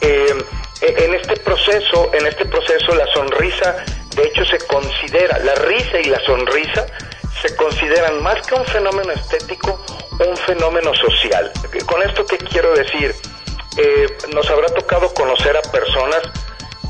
eh, 0.00 0.34
en 0.82 1.14
este 1.14 1.36
proceso, 1.36 2.10
en 2.12 2.26
este 2.26 2.44
proceso 2.44 2.94
la 2.94 3.06
sonrisa, 3.14 3.76
de 4.16 4.24
hecho 4.24 4.44
se 4.44 4.58
considera, 4.66 5.38
la 5.38 5.54
risa 5.54 6.00
y 6.00 6.04
la 6.04 6.20
sonrisa 6.26 6.86
se 7.42 7.54
consideran 7.56 8.22
más 8.22 8.40
que 8.46 8.54
un 8.54 8.64
fenómeno 8.64 9.12
estético, 9.12 9.78
un 10.26 10.36
fenómeno 10.36 10.94
social. 10.94 11.50
Con 11.86 12.02
esto 12.02 12.24
que 12.24 12.38
quiero 12.38 12.72
decir, 12.72 13.14
eh, 13.78 14.06
nos 14.32 14.48
habrá 14.48 14.68
tocado 14.68 15.12
conocer 15.12 15.56
a 15.56 15.62
personas 15.62 16.22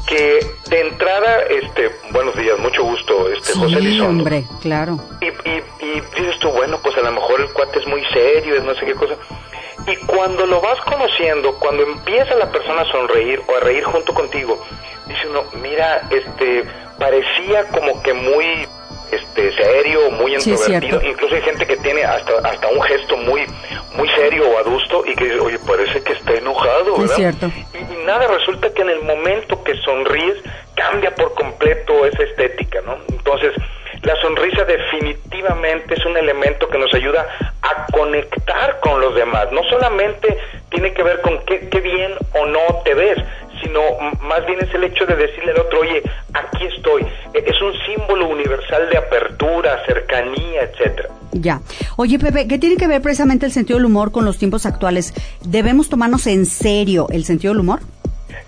que 0.07 0.47
de 0.69 0.81
entrada, 0.81 1.41
este, 1.49 1.91
buenos 2.11 2.37
días, 2.37 2.59
mucho 2.59 2.83
gusto, 2.83 3.33
este, 3.33 3.55
José 3.55 3.81
Lizondo. 3.81 4.25
hombre, 4.25 4.45
claro. 4.61 4.99
Y, 5.21 5.27
y, 5.49 5.63
y 5.81 6.01
dices 6.17 6.39
tú, 6.41 6.51
bueno, 6.51 6.79
pues 6.83 6.97
a 6.99 7.01
lo 7.01 7.13
mejor 7.13 7.41
el 7.41 7.49
cuate 7.53 7.79
es 7.79 7.87
muy 7.87 8.05
serio, 8.13 8.57
es 8.57 8.65
no 8.65 8.75
sé 8.75 8.85
qué 8.85 8.95
cosa. 8.95 9.15
Y 9.87 9.97
cuando 10.07 10.45
lo 10.47 10.61
vas 10.61 10.79
conociendo, 10.83 11.55
cuando 11.59 11.83
empieza 11.83 12.35
la 12.35 12.51
persona 12.51 12.83
a 12.83 12.93
sonreír 12.93 13.41
o 13.49 13.57
a 13.57 13.61
reír 13.61 13.85
junto 13.85 14.13
contigo, 14.13 14.63
dice 15.07 15.29
uno, 15.29 15.45
mira, 15.63 16.03
este, 16.11 16.65
parecía 16.99 17.65
como 17.69 18.03
que 18.03 18.13
muy 18.13 18.69
este 19.49 19.63
serio, 19.63 20.11
muy 20.13 20.35
introvertido, 20.35 21.03
incluso 21.03 21.35
hay 21.35 21.43
gente 21.43 21.67
que 21.67 21.77
tiene 21.79 22.05
hasta 22.05 22.33
hasta 22.49 22.69
un 22.69 22.83
gesto 22.83 23.17
muy 23.17 23.47
muy 23.97 24.09
serio 24.11 24.49
o 24.49 24.59
adusto 24.59 25.05
y 25.07 25.15
que 25.15 25.25
dice, 25.25 25.41
oye, 25.41 25.59
parece 25.67 26.03
que 26.03 26.13
está 26.13 26.33
enojado, 26.33 26.99
¿verdad? 26.99 27.17
cierto. 27.17 27.51
Y, 27.75 28.07
nada, 28.07 28.27
resulta 28.27 28.73
que 28.73 28.83
en 28.83 28.91
el 28.91 29.03
momento 29.03 29.63
que 29.63 29.75
sonríes 29.83 30.39
cambia 30.75 31.15
por 31.15 31.35
completo 31.35 32.07
esa 32.07 32.23
estética, 32.23 32.81
¿no? 32.87 32.97
Entonces, 33.09 33.53
la 34.03 34.17
sonrisa 34.21 34.65
definitivamente 34.65 35.95
es 35.95 36.05
un 36.07 36.17
elemento 36.17 36.69
que 36.69 36.79
nos 36.79 36.93
ayuda 36.95 37.27
a 37.63 37.87
conectar 37.93 38.81
con 38.81 39.01
los 39.01 39.15
demás. 39.15 39.53
No 39.53 39.63
solamente 39.65 40.39
tiene 40.71 40.93
que 40.93 41.03
ver 41.03 41.21
con 41.21 41.39
qué, 41.45 41.69
qué 41.69 41.81
bien 41.81 42.13
o 42.35 42.47
no 42.47 42.61
te 42.85 42.95
ves, 42.95 43.19
sino 43.63 43.81
más 44.23 44.45
bien 44.47 44.59
es 44.61 44.73
el 44.75 44.85
hecho 44.85 45.07
de 45.07 45.17
decirle 45.17 45.53
al 45.53 45.61
otro, 45.61 45.81
oye, 45.81 46.03
aquí 46.35 46.67
estoy. 46.67 47.03
E, 47.35 47.45
es 47.47 47.61
un 47.63 47.73
símbolo 47.87 48.29
universal 48.29 48.89
de 48.91 48.99
apertura, 48.99 49.83
cercanía, 49.87 50.63
etcétera. 50.63 51.09
Ya. 51.33 51.61
Oye, 51.97 52.19
Pepe, 52.19 52.47
¿qué 52.47 52.59
tiene 52.59 52.77
que 52.77 52.87
ver 52.87 53.01
precisamente 53.01 53.47
el 53.47 53.53
sentido 53.53 53.79
del 53.79 53.87
humor 53.87 54.13
con 54.13 54.25
los 54.25 54.39
tiempos 54.39 54.67
actuales? 54.67 55.15
¿Debemos 55.43 55.89
tomarnos 55.89 56.27
en 56.27 56.47
serio 56.47 57.07
el 57.11 57.25
sentido 57.25 57.53
del 57.53 57.61
humor? 57.61 57.81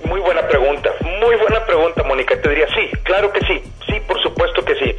Muy 0.04 0.20
buena 0.20 0.46
pregunta, 0.46 0.90
muy 1.00 1.36
buena 1.36 1.64
pregunta, 1.64 2.02
Mónica. 2.02 2.40
Te 2.40 2.48
diría, 2.48 2.66
sí, 2.68 2.96
claro 3.04 3.32
que 3.32 3.40
sí, 3.46 3.62
sí, 3.86 3.94
por 4.06 4.20
supuesto 4.22 4.64
que 4.64 4.74
sí. 4.74 4.94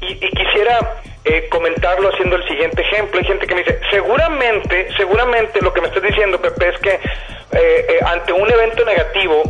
Y, 0.00 0.12
y 0.12 0.30
quisiera 0.30 1.02
eh, 1.28 1.48
comentarlo 1.50 2.08
haciendo 2.08 2.36
el 2.36 2.46
siguiente 2.46 2.82
ejemplo. 2.82 3.18
Hay 3.18 3.26
gente 3.26 3.46
que 3.46 3.54
me 3.54 3.62
dice, 3.62 3.80
seguramente, 3.90 4.88
seguramente 4.96 5.60
lo 5.60 5.72
que 5.72 5.80
me 5.80 5.88
estás 5.88 6.02
diciendo, 6.02 6.40
Pepe, 6.40 6.68
es 6.68 6.78
que 6.78 6.90
eh, 6.90 7.00
eh, 7.52 7.98
ante 8.06 8.32
un 8.32 8.48
evento 8.48 8.84
negativo, 8.84 9.42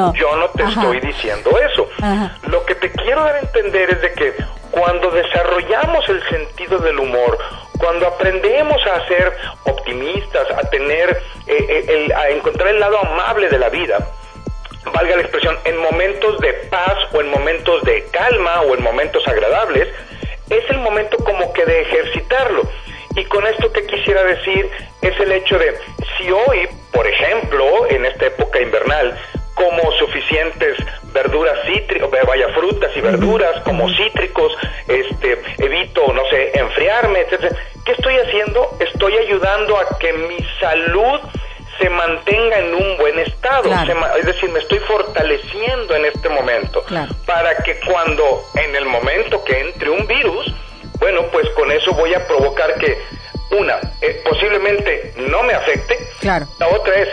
No, 0.00 0.14
yo 0.14 0.36
no 0.36 0.48
te 0.50 0.62
estoy 0.62 1.00
diciendo 1.00 1.50
eso. 1.58 1.88
Lo 2.48 2.64
que 2.64 2.74
te 2.74 2.90
quiero 2.90 3.22
dar 3.22 3.34
a 3.34 3.40
entender 3.40 3.90
es 3.90 4.00
de 4.02 4.12
que 4.12 4.34
cuando 4.70 5.10
desarrollamos 5.10 6.08
el 6.08 6.22
sentido 6.28 6.78
del 6.78 6.98
humor, 6.98 7.38
cuando 7.78 8.06
aprendemos 8.06 8.80
a 8.86 9.06
ser 9.08 9.32
optimistas, 9.64 10.50
a 10.50 10.68
tener, 10.70 11.10
eh, 11.46 11.66
eh, 11.68 11.84
el, 11.88 12.12
a 12.12 12.28
encontrar 12.30 12.68
el 12.68 12.80
lado 12.80 12.98
amable 13.00 13.48
de 13.48 13.58
la 13.58 13.68
vida, 13.68 13.98
valga 14.92 15.16
la 15.16 15.22
expresión, 15.22 15.58
en 15.64 15.76
momentos 15.78 16.38
de 16.38 16.52
paz 16.70 16.96
o 17.12 17.20
en 17.20 17.30
momentos 17.30 17.82
de 17.82 18.04
calma 18.12 18.62
o 18.62 18.74
en 18.74 18.82
momentos 18.82 19.26
agradables, 19.26 19.88
es 20.48 20.70
el 20.70 20.78
momento 20.78 21.16
como 21.18 21.52
que 21.52 21.64
de 21.64 21.82
ejercitarlo. 21.82 22.62
Y 23.16 23.24
con 23.24 23.46
esto 23.46 23.72
que 23.72 23.86
quisiera 23.86 24.22
decir 24.22 24.70
es 25.02 25.18
el 25.18 25.32
hecho 25.32 25.58
de, 25.58 25.76
si 26.16 26.30
hoy, 26.30 26.68
por 26.92 27.06
ejemplo, 27.06 27.86
en 27.88 28.04
esta 28.06 28.26
época 28.26 28.60
invernal, 28.60 29.18
como 29.60 29.92
suficientes 29.92 30.78
verduras 31.12 31.58
cítricas, 31.66 32.08
vaya 32.26 32.48
frutas 32.48 32.90
y 32.96 33.00
verduras 33.02 33.60
como 33.62 33.90
cítricos, 33.90 34.52
este, 34.88 35.38
evito, 35.58 36.10
no 36.14 36.22
sé, 36.30 36.58
enfriarme, 36.58 37.20
etcétera. 37.20 37.54
¿Qué 37.84 37.92
estoy 37.92 38.14
haciendo? 38.16 38.78
Estoy 38.80 39.18
ayudando 39.18 39.76
a 39.76 39.98
que 39.98 40.14
mi 40.14 40.38
salud 40.58 41.20
se 41.78 41.90
mantenga 41.90 42.58
en 42.58 42.74
un 42.74 42.96
buen 42.96 43.18
estado, 43.18 43.70
es 44.18 44.26
decir, 44.26 44.50
me 44.50 44.60
estoy 44.60 44.78
fortaleciendo 44.80 45.94
en 45.94 46.06
este 46.06 46.28
momento 46.30 46.82
para 47.26 47.56
que 47.62 47.80
cuando 47.80 48.44
en 48.54 48.76
el 48.76 48.86
momento 48.86 49.44
que 49.44 49.60
entre 49.60 49.90
un 49.90 50.06
virus, 50.06 50.54
bueno, 50.98 51.22
pues 51.32 51.48
con 51.50 51.70
eso 51.70 51.92
voy 51.92 52.14
a 52.14 52.26
provocar 52.26 52.74
que 52.76 52.98
una, 53.50 53.78
eh, 54.00 54.22
posiblemente 54.24 55.14
no 55.28 55.42
me 55.42 55.54
afecte, 55.54 55.98
claro. 56.20 56.46
la 56.58 56.68
otra 56.68 56.94
es 56.94 57.08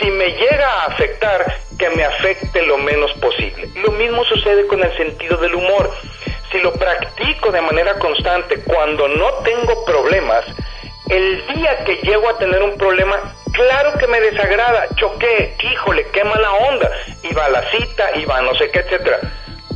si 0.00 0.10
me 0.10 0.28
llega 0.30 0.66
a 0.66 0.86
afectar, 0.86 1.58
que 1.78 1.90
me 1.90 2.04
afecte 2.04 2.62
lo 2.62 2.78
menos 2.78 3.12
posible. 3.14 3.68
Lo 3.76 3.92
mismo 3.92 4.24
sucede 4.24 4.66
con 4.66 4.82
el 4.82 4.96
sentido 4.96 5.36
del 5.38 5.54
humor. 5.54 5.90
Si 6.50 6.58
lo 6.58 6.72
practico 6.72 7.50
de 7.50 7.60
manera 7.60 7.98
constante 7.98 8.62
cuando 8.64 9.08
no 9.08 9.32
tengo 9.44 9.84
problemas, 9.84 10.44
el 11.08 11.46
día 11.54 11.84
que 11.84 11.96
llego 11.96 12.28
a 12.28 12.38
tener 12.38 12.62
un 12.62 12.76
problema, 12.76 13.16
claro 13.52 13.98
que 13.98 14.06
me 14.06 14.20
desagrada, 14.20 14.86
choqué, 14.96 15.56
híjole, 15.62 16.06
qué 16.12 16.24
mala 16.24 16.52
onda, 16.52 16.90
iba 17.22 17.44
a 17.44 17.50
la 17.50 17.62
cita, 17.70 18.16
iba 18.16 18.38
a 18.38 18.42
no 18.42 18.54
sé 18.54 18.70
qué, 18.70 18.80
etcétera. 18.80 19.20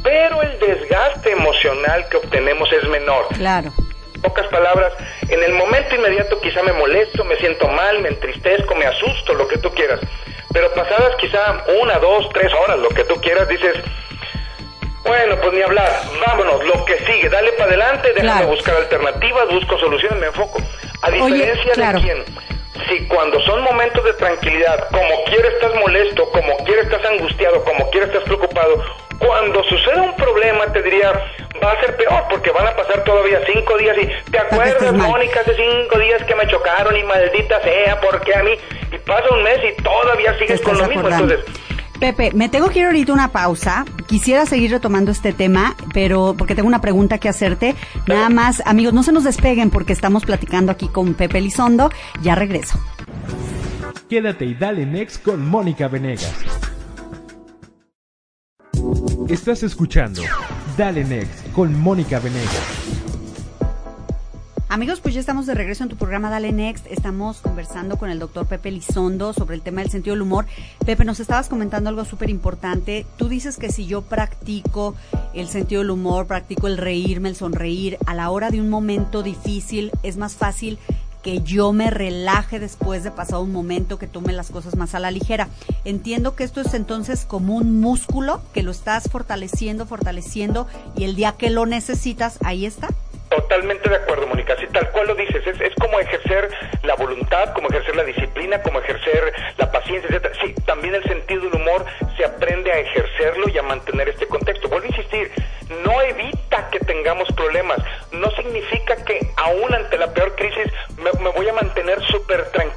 Pero 0.03 0.43
el 0.43 0.59
desgaste 0.59 1.33
emocional 1.33 2.09
que 2.09 2.17
obtenemos 2.17 2.73
es 2.73 2.89
menor. 2.89 3.29
Claro 3.35 3.73
pocas 4.21 4.47
palabras, 4.49 4.93
en 5.29 5.43
el 5.43 5.55
momento 5.55 5.95
inmediato 5.95 6.41
quizá 6.41 6.63
me 6.63 6.73
molesto, 6.73 7.25
me 7.25 7.37
siento 7.37 7.69
mal, 7.69 8.01
me 8.01 8.09
entristezco, 8.09 8.75
me 8.75 8.87
asusto, 8.87 9.35
lo 9.35 9.49
que 9.49 9.59
tú 9.59 9.71
quieras. 9.71 10.01
Pero 10.53 10.73
pasadas 10.75 11.15
quizá 11.17 11.65
una, 11.81 11.99
dos, 11.99 12.29
tres 12.33 12.53
horas, 12.53 12.79
lo 12.79 12.89
que 12.89 13.05
tú 13.05 13.15
quieras, 13.21 13.49
dices, 13.49 13.77
bueno, 15.05 15.37
pues 15.41 15.53
ni 15.53 15.63
hablar, 15.63 15.91
vámonos, 16.27 16.65
lo 16.65 16.85
que 16.85 16.99
sigue, 16.99 17.29
dale 17.29 17.53
para 17.53 17.71
adelante, 17.71 18.13
déjame 18.15 18.47
buscar 18.47 18.77
alternativas, 18.77 19.49
busco 19.49 19.79
soluciones, 19.79 20.19
me 20.19 20.27
enfoco. 20.27 20.61
A 21.03 21.11
diferencia 21.11 21.75
de 21.75 22.01
quién 22.01 22.25
si 22.91 23.07
cuando 23.07 23.41
son 23.43 23.63
momentos 23.63 24.05
de 24.05 24.13
tranquilidad, 24.15 24.89
como 24.91 25.25
quiera 25.25 25.49
estás 25.49 25.75
molesto, 25.77 26.29
como 26.31 26.57
quiera 26.59 26.83
estás 26.83 27.05
angustiado, 27.05 27.63
como 27.65 27.89
quiera 27.91 28.07
estás 28.07 28.25
preocupado, 28.25 28.83
cuando 29.21 29.63
sucede 29.65 30.01
un 30.01 30.17
problema 30.17 30.67
te 30.73 30.83
diría, 30.83 31.13
va 31.63 31.73
a 31.73 31.81
ser 31.81 31.95
peor 31.97 32.25
porque 32.31 32.51
van 32.51 32.67
a 32.67 32.75
pasar 32.75 33.05
todavía 33.05 33.39
cinco 33.53 33.77
días 33.77 33.97
y 33.99 34.31
te 34.31 34.39
acuerdas, 34.39 34.93
Mónica, 34.95 35.41
hace 35.41 35.55
cinco 35.55 35.99
días 35.99 36.25
que 36.25 36.35
me 36.35 36.47
chocaron 36.49 36.97
y 36.97 37.03
maldita 37.05 37.63
sea, 37.63 38.01
porque 38.01 38.35
a 38.35 38.43
mí? 38.43 38.53
Y 38.91 38.99
pasa 38.99 39.25
un 39.31 39.43
mes 39.43 39.59
y 39.63 39.83
todavía 39.83 40.39
sigues 40.39 40.61
con 40.63 40.79
lo 40.79 40.89
mismo. 40.89 41.09
Entonces, 41.09 41.41
Pepe, 42.01 42.31
me 42.33 42.49
tengo 42.49 42.71
que 42.71 42.79
ir 42.79 42.87
ahorita 42.87 43.13
una 43.13 43.31
pausa. 43.31 43.85
Quisiera 44.09 44.47
seguir 44.47 44.71
retomando 44.71 45.11
este 45.11 45.35
tema, 45.35 45.77
pero 45.93 46.35
porque 46.37 46.55
tengo 46.55 46.67
una 46.67 46.81
pregunta 46.81 47.19
que 47.19 47.29
hacerte. 47.29 47.75
Nada 48.07 48.31
más, 48.31 48.63
amigos, 48.65 48.95
no 48.95 49.03
se 49.03 49.13
nos 49.13 49.25
despeguen 49.25 49.69
porque 49.69 49.93
estamos 49.93 50.25
platicando 50.25 50.73
aquí 50.73 50.89
con 50.89 51.13
Pepe 51.13 51.43
Lizondo. 51.43 51.91
Ya 52.23 52.35
regreso. 52.35 52.81
Quédate 54.09 54.47
y 54.47 54.55
dale 54.55 54.87
next 54.87 55.23
con 55.23 55.47
Mónica 55.47 55.89
Venegas. 55.89 56.35
Estás 59.31 59.63
escuchando 59.63 60.23
Dale 60.77 61.05
Next 61.05 61.53
con 61.53 61.73
Mónica 61.81 62.19
Venegas. 62.19 62.51
Amigos, 64.69 64.99
pues 64.99 65.15
ya 65.15 65.21
estamos 65.21 65.47
de 65.47 65.55
regreso 65.55 65.85
en 65.85 65.89
tu 65.89 65.95
programa 65.95 66.31
Dale 66.31 66.51
Next. 66.51 66.85
Estamos 66.89 67.41
conversando 67.41 67.97
con 67.97 68.11
el 68.11 68.19
doctor 68.19 68.47
Pepe 68.47 68.73
Lizondo 68.73 69.33
sobre 69.33 69.55
el 69.55 69.63
tema 69.63 69.83
del 69.83 69.91
sentido 69.93 70.17
del 70.17 70.23
humor. 70.23 70.47
Pepe, 70.85 71.05
nos 71.05 71.21
estabas 71.21 71.49
comentando 71.49 71.91
algo 71.91 72.05
súper 72.05 72.29
importante. 72.29 73.07
Tú 73.19 73.29
dices 73.29 73.57
que 73.57 73.71
si 73.71 73.87
yo 73.87 74.03
practico 74.03 74.97
el 75.33 75.47
sentido 75.47 75.83
del 75.83 75.91
humor, 75.91 76.27
practico 76.27 76.67
el 76.67 76.77
reírme, 76.77 77.29
el 77.29 77.37
sonreír, 77.37 77.99
a 78.07 78.15
la 78.15 78.31
hora 78.31 78.51
de 78.51 78.61
un 78.61 78.69
momento 78.69 79.23
difícil, 79.23 79.93
es 80.03 80.17
más 80.17 80.35
fácil 80.35 80.77
que 81.23 81.43
yo 81.43 81.73
me 81.73 81.91
relaje 81.91 82.59
después 82.59 83.05
de 83.05 83.11
pasar 83.11 83.41
un 83.41 83.53
momento, 83.53 83.99
que 83.99 84.07
tome 84.07 84.33
las 84.33 84.51
cosas 84.51 84.77
más 84.77 84.95
a 84.95 85.01
la 85.01 85.11
ligera. 85.11 85.49
Entiendo 85.85 86.35
que 86.35 86.45
esto 86.45 86.61
es 86.61 86.75
entonces 86.75 87.25
como 87.25 87.57
un 87.57 87.81
músculo 87.81 88.41
que 88.53 88.63
lo 88.63 88.71
estás 88.71 89.11
fortaleciendo, 89.11 89.87
fortaleciendo 89.87 90.67
y 90.97 91.05
el 91.05 91.17
día 91.17 91.35
que 91.39 91.51
lo 91.51 91.67
necesitas, 91.67 92.39
ahí 92.45 92.67
está. 92.67 92.89
Totalmente 93.31 93.89
de 93.89 93.95
acuerdo, 93.95 94.27
Mónica. 94.27 94.57
Sí, 94.59 94.67
tal 94.73 94.91
cual 94.91 95.07
lo 95.07 95.15
dices. 95.15 95.47
Es, 95.47 95.61
es, 95.61 95.73
como 95.77 96.01
ejercer 96.01 96.51
la 96.83 96.97
voluntad, 96.97 97.53
como 97.55 97.69
ejercer 97.69 97.95
la 97.95 98.03
disciplina, 98.03 98.61
como 98.61 98.81
ejercer 98.81 99.33
la 99.57 99.71
paciencia, 99.71 100.11
etc. 100.11 100.33
Sí, 100.43 100.53
también 100.67 100.97
el 100.97 101.05
sentido 101.05 101.43
del 101.43 101.55
humor 101.55 101.85
se 102.17 102.25
aprende 102.25 102.73
a 102.73 102.79
ejercerlo 102.79 103.49
y 103.49 103.57
a 103.57 103.63
mantener 103.63 104.09
este 104.09 104.27
contexto. 104.27 104.69
Vuelvo 104.69 104.87
a 104.87 104.89
insistir, 104.89 105.31
no 105.85 106.01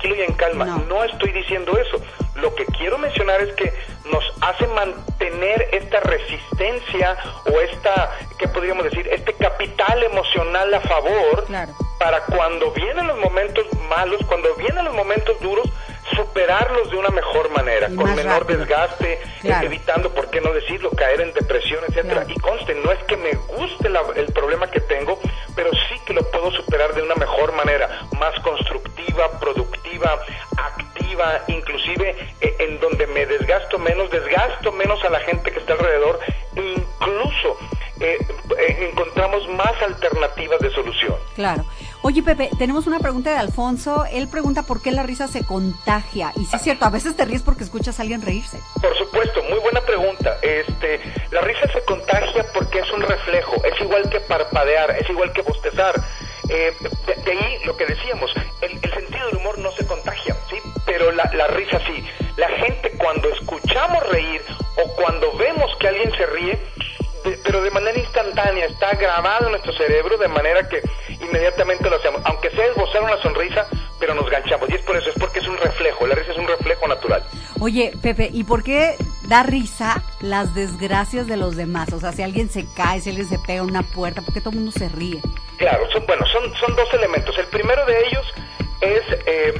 tranquilo 0.04 0.16
y 0.16 0.22
en 0.22 0.34
calma. 0.34 0.66
no 0.88 1.04
estoy 1.04 1.32
diciendo 1.32 1.78
eso. 1.78 2.04
Lo 2.36 2.54
que 2.56 2.66
quiero 2.66 2.98
mencionar 2.98 3.42
es 3.42 3.54
que 3.56 3.74
nos 4.12 4.24
hace 4.42 4.68
mantener 4.68 5.70
esta 5.72 6.00
resistencia 6.02 7.18
o 7.46 7.60
esta, 7.60 8.12
¿qué 8.38 8.48
podríamos 8.48 8.84
decir? 8.84 9.08
Este 9.08 9.34
capital 9.34 10.04
emocional 10.04 10.74
a 10.74 10.82
favor 10.82 11.46
para 12.00 12.22
cuando 12.26 12.72
vienen 12.72 13.08
los 13.08 13.18
momentos 13.20 13.66
malos, 13.90 14.20
cuando 14.28 14.54
vienen 14.56 14.84
los 14.86 14.94
momentos 14.94 15.40
duros, 15.40 15.70
superarlos 16.16 16.92
de 16.92 16.98
una 16.98 17.10
mejor 17.10 17.50
manera, 17.52 17.88
con 17.96 18.14
menor 18.16 18.46
desgaste, 18.46 19.20
evitando, 19.44 20.14
¿por 20.14 20.30
qué 20.30 20.42
no 20.42 20.52
decirlo?, 20.52 20.92
caer 20.92 21.22
en 21.22 21.34
depresión, 21.34 21.63
inclusive 31.48 32.16
eh, 32.42 32.56
en 32.60 32.80
donde 32.80 33.08
me 33.08 33.26
desgasto 33.26 33.80
menos, 33.80 34.10
desgasto 34.12 34.72
menos 34.72 35.04
a 35.04 35.10
la 35.10 35.20
gente 35.22 35.52
que 35.52 35.60
está 35.60 35.74
alrededor, 35.74 36.20
incluso 36.56 37.58
eh, 38.00 38.18
eh, 38.58 38.90
encontramos 38.92 39.48
más 39.50 39.74
alternativas 39.82 40.60
de 40.60 40.72
solución. 40.72 41.16
Claro. 41.36 41.64
Oye, 42.02 42.22
Pepe, 42.22 42.50
tenemos 42.58 42.86
una 42.86 43.00
pregunta 43.00 43.32
de 43.32 43.38
Alfonso. 43.38 44.06
Él 44.12 44.28
pregunta 44.28 44.64
por 44.64 44.82
qué 44.82 44.92
la 44.92 45.04
risa 45.04 45.28
se 45.28 45.46
contagia. 45.46 46.34
Y 46.36 46.46
sí 46.46 46.56
es 46.56 46.62
cierto, 46.62 46.86
a 46.86 46.90
veces 46.90 47.16
te 47.16 47.24
ríes 47.24 47.44
porque 47.44 47.64
escuchas 47.64 48.00
a 48.00 48.02
alguien 48.02 48.22
reírse. 48.22 48.60
Por 48.82 48.98
supuesto, 48.98 49.42
muy 49.44 49.60
buena 49.60 49.80
pregunta. 49.82 50.38
Este, 50.42 51.00
la 51.32 51.42
risa 51.42 51.72
se 51.72 51.82
contagia 51.86 52.46
porque 52.54 52.80
es 52.80 52.92
un 52.92 53.02
reflejo. 53.02 53.56
Es 53.64 53.80
igual 53.80 54.10
que 54.10 54.20
parpadear, 54.20 54.92
es 54.92 55.10
igual 55.10 55.32
que 55.32 55.42
bostezar. 55.44 55.96
Eh, 56.50 56.74
de, 57.24 57.32
ahí 57.32 57.58
lo 57.66 57.78
que 57.78 57.86
decíamos, 57.86 58.32
el, 58.62 58.80
sentido 58.92 59.28
del 59.28 59.38
humor 59.38 59.58
no 59.60 59.72
se 59.72 59.86
contagia. 59.88 60.13
Pero 61.04 61.16
la, 61.18 61.30
la 61.34 61.48
risa 61.48 61.82
sí. 61.86 62.02
La 62.38 62.48
gente 62.48 62.92
cuando 62.92 63.28
escuchamos 63.34 64.08
reír 64.10 64.42
o 64.82 64.88
cuando 64.96 65.36
vemos 65.36 65.70
que 65.78 65.90
alguien 65.90 66.10
se 66.16 66.26
ríe, 66.28 66.58
pero 67.44 67.62
de 67.62 67.72
manera 67.72 68.00
instantánea, 68.00 68.68
está 68.68 68.94
grabado 68.94 69.48
en 69.48 69.52
nuestro 69.52 69.74
cerebro 69.74 70.18
de 70.18 70.30
manera 70.30 70.66
que 70.70 70.82
inmediatamente 71.10 71.90
lo 71.90 71.98
hacemos, 71.98 72.22
aunque 72.24 72.50
sea 72.52 72.68
esbozar 72.68 73.04
una 73.04 73.22
sonrisa, 73.22 73.68
pero 74.00 74.16
nos 74.16 74.30
ganchamos. 74.30 74.70
Y 74.70 74.76
es 74.76 74.82
por 74.84 74.96
eso, 74.96 75.10
es 75.10 75.20
porque 75.20 75.40
es 75.40 75.48
un 75.48 75.58
reflejo, 75.58 76.08
la 76.08 76.16
risa 76.16 76.32
es 76.32 76.38
un 76.38 76.48
reflejo 76.48 76.88
natural. 76.88 77.22
Oye, 77.60 77.92
Pepe, 78.02 78.30
¿y 78.32 78.46
por 78.46 78.64
qué 78.64 78.96
da 79.28 79.44
risa 79.44 80.02
las 80.22 80.56
desgracias 80.56 81.28
de 81.28 81.36
los 81.36 81.58
demás? 81.58 81.92
O 81.92 82.00
sea, 82.00 82.14
si 82.14 82.24
alguien 82.24 82.50
se 82.50 82.66
cae, 82.78 83.02
si 83.02 83.10
alguien 83.10 83.28
se 83.28 83.40
pega 83.40 83.64
una 83.64 83.84
puerta, 83.84 84.22
¿por 84.22 84.34
qué 84.34 84.40
todo 84.40 84.52
el 84.52 84.56
mundo 84.58 84.72
se 84.72 84.88
ríe? 84.88 85.20
Claro, 85.58 85.86
son, 85.92 86.06
bueno, 86.06 86.26
son, 86.28 86.54
son 86.56 86.74
dos 86.78 86.88
elementos. 86.94 87.38
El 87.38 87.48
primero 87.48 87.86
de 87.86 88.08
ellos 88.08 88.26
es 88.84 89.02
eh, 89.26 89.54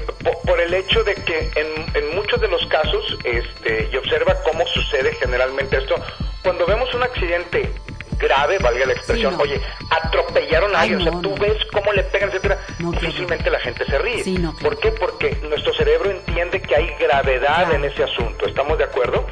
por, 0.46 0.60
el 0.60 0.74
hecho 0.74 1.04
de 1.04 1.16
que 1.16 1.52
en, 1.56 1.96
en, 1.96 2.16
muchos 2.16 2.40
de 2.42 2.48
los 2.48 2.66
casos, 2.68 3.18
este, 3.24 3.90
y 3.92 3.96
observa 3.96 4.36
cómo 4.44 4.66
sucede 4.68 5.14
generalmente 5.16 5.78
esto, 5.78 5.96
cuando 6.44 6.66
vemos 6.66 6.94
un 6.94 7.04
accidente 7.04 7.72
grave, 8.18 8.58
valga 8.60 8.86
la 8.86 8.94
expresión, 8.94 9.36
oye, 9.40 9.60
atropellaron 9.90 10.76
a 10.76 10.82
alguien, 10.82 11.02
o 11.02 11.12
sea, 11.12 11.22
tú 11.22 11.36
ves 11.40 11.58
cómo 11.72 11.92
le 11.94 12.04
pegan, 12.04 12.30
etcétera, 12.30 12.60
difícilmente 12.80 13.50
la 13.50 13.60
gente 13.60 13.86
se 13.86 13.98
ríe. 13.98 14.24
¿Por 14.62 14.78
qué? 14.80 14.92
Porque 14.92 15.38
nuestro 15.50 15.74
cerebro 15.74 16.12
entiende 16.12 16.62
que 16.62 16.76
hay 16.76 16.88
gravedad 17.00 17.74
en 17.74 17.86
ese 17.86 18.04
asunto, 18.04 18.46
¿estamos 18.46 18.78
de 18.78 18.86
acuerdo? 18.86 19.26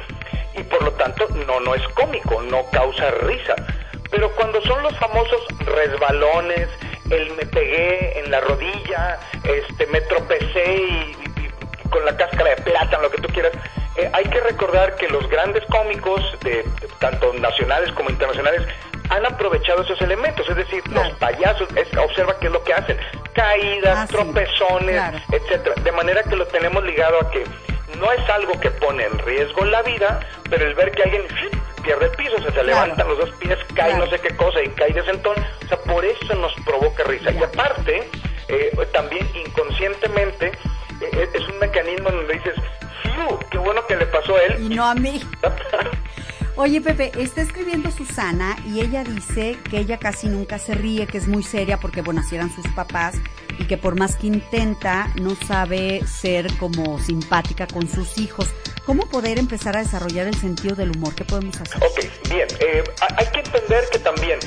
Y 0.54 0.62
por 0.64 0.82
lo 0.82 0.92
tanto, 0.92 1.28
no, 1.46 1.60
no 1.60 1.74
es 1.74 1.86
cómico, 1.88 2.42
no 2.42 2.64
causa 2.70 3.10
risa. 3.22 3.54
Pero 4.10 4.30
cuando 4.32 4.60
son 4.62 4.82
los 4.82 4.96
famosos 4.98 5.40
resbalones, 5.60 6.68
el 7.12 7.30
me 7.36 7.46
pegué 7.46 8.18
en 8.18 8.30
la 8.30 8.40
rodilla, 8.40 9.20
este, 9.44 9.86
me 9.86 10.00
tropecé 10.02 10.74
y, 10.76 11.16
con 11.90 12.04
la 12.04 12.16
cáscara 12.16 12.50
de 12.50 12.62
plátano, 12.62 13.02
lo 13.02 13.10
que 13.10 13.20
tú 13.20 13.28
quieras, 13.28 13.52
eh, 13.96 14.10
hay 14.12 14.24
que 14.24 14.40
recordar 14.40 14.96
que 14.96 15.08
los 15.08 15.28
grandes 15.28 15.62
cómicos, 15.66 16.20
de, 16.40 16.64
tanto 16.98 17.32
nacionales 17.34 17.92
como 17.92 18.08
internacionales, 18.10 18.62
han 19.10 19.26
aprovechado 19.26 19.82
esos 19.82 20.00
elementos, 20.00 20.48
es 20.48 20.56
decir, 20.56 20.82
los 20.88 21.10
payasos, 21.18 21.68
observa 22.02 22.38
qué 22.40 22.46
es 22.46 22.52
lo 22.52 22.64
que 22.64 22.72
hacen, 22.72 22.96
caídas, 23.34 23.98
ah, 23.98 24.06
tropezones, 24.06 25.02
etcétera, 25.30 25.74
de 25.82 25.92
manera 25.92 26.22
que 26.22 26.36
lo 26.36 26.46
tenemos 26.46 26.82
ligado 26.84 27.20
a 27.20 27.30
que 27.30 27.44
no 27.98 28.10
es 28.10 28.28
algo 28.30 28.58
que 28.58 28.70
pone 28.70 29.04
en 29.04 29.18
riesgo 29.18 29.66
la 29.66 29.82
vida, 29.82 30.20
pero 30.48 30.66
el 30.66 30.74
ver 30.74 30.92
que 30.92 31.02
alguien 31.02 31.24
pierde 31.82 32.06
el 32.06 32.12
piso, 32.12 32.36
se, 32.52 32.64
levantan 32.64 33.08
los 33.08 33.18
dos 33.18 33.30
pies, 33.38 33.58
cae 33.74 33.96
no 33.96 34.06
sé 34.06 34.18
qué 34.18 34.34
cosa 34.36 34.62
y 34.62 34.68
cae 34.70 34.92
de 34.92 35.04
sentón, 35.04 35.36
o 35.64 35.68
sea, 35.68 35.78
por 35.78 36.04
eso 36.04 36.34
nos 36.34 36.52
provoca 36.64 37.04
risa. 37.04 37.30
Y 37.32 37.42
aparte, 37.42 38.08
eh, 38.48 38.88
también 38.92 39.26
inconscientemente, 39.34 40.52
eh, 41.00 41.28
es 41.34 41.48
un 41.48 41.58
mecanismo 41.58 42.10
donde 42.10 42.34
dices, 42.34 42.54
qué 43.50 43.58
bueno 43.58 43.86
que 43.86 43.96
le 43.96 44.06
pasó 44.06 44.36
a 44.36 44.42
él. 44.42 44.62
Y 44.62 44.74
no 44.74 44.84
a 44.84 44.94
mí. 44.94 45.20
Oye, 46.56 46.82
Pepe, 46.82 47.12
está 47.16 47.40
escribiendo 47.40 47.90
Susana 47.90 48.56
y 48.66 48.80
ella 48.80 49.04
dice 49.04 49.56
que 49.70 49.78
ella 49.78 49.98
casi 49.98 50.28
nunca 50.28 50.58
se 50.58 50.74
ríe, 50.74 51.06
que 51.06 51.16
es 51.16 51.26
muy 51.26 51.42
seria 51.42 51.78
porque, 51.80 52.02
bueno, 52.02 52.20
así 52.20 52.36
eran 52.36 52.54
sus 52.54 52.66
papás 52.68 53.14
y 53.58 53.64
que 53.64 53.78
por 53.78 53.98
más 53.98 54.16
que 54.16 54.26
intenta, 54.26 55.10
no 55.20 55.34
sabe 55.34 56.06
ser 56.06 56.46
como 56.58 56.98
simpática 56.98 57.66
con 57.66 57.88
sus 57.88 58.18
hijos. 58.18 58.52
¿Cómo 58.86 59.06
poder 59.06 59.38
empezar 59.38 59.76
a 59.76 59.80
desarrollar 59.80 60.26
el 60.26 60.36
sentido 60.36 60.74
del 60.74 60.90
humor? 60.90 61.14
¿Qué 61.14 61.24
podemos 61.24 61.60
hacer? 61.60 61.82
Ok, 61.82 62.00
bien. 62.28 62.48
Eh, 62.60 62.82
hay 63.16 63.26
que 63.26 63.40
entender 63.40 63.84
que 63.92 63.98
también 64.00 64.38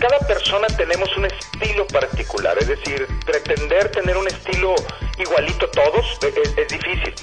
cada 0.00 0.18
persona 0.26 0.66
tenemos 0.68 1.08
un 1.16 1.26
estilo 1.26 1.86
particular, 1.88 2.56
es 2.58 2.68
decir, 2.68 3.06
pretender 3.24 3.90
tener 3.90 4.16
un 4.16 4.26
estilo 4.26 4.74
igualito 5.18 5.68
todos 5.70 6.18
es, 6.22 6.68
difícil. 6.68 7.14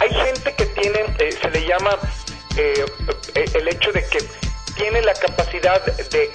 Hay 0.00 0.10
gente 0.10 0.54
que 0.54 0.66
tiene, 0.66 1.00
eh, 1.18 1.32
se 1.40 1.50
le 1.50 1.66
llama 1.66 1.98
eh, 2.56 2.84
eh, 3.34 3.44
el 3.54 3.68
hecho 3.68 3.92
de 3.92 4.04
que 4.06 4.18
tiene 4.76 5.02
la 5.02 5.14
capacidad 5.14 5.84
de... 5.84 6.30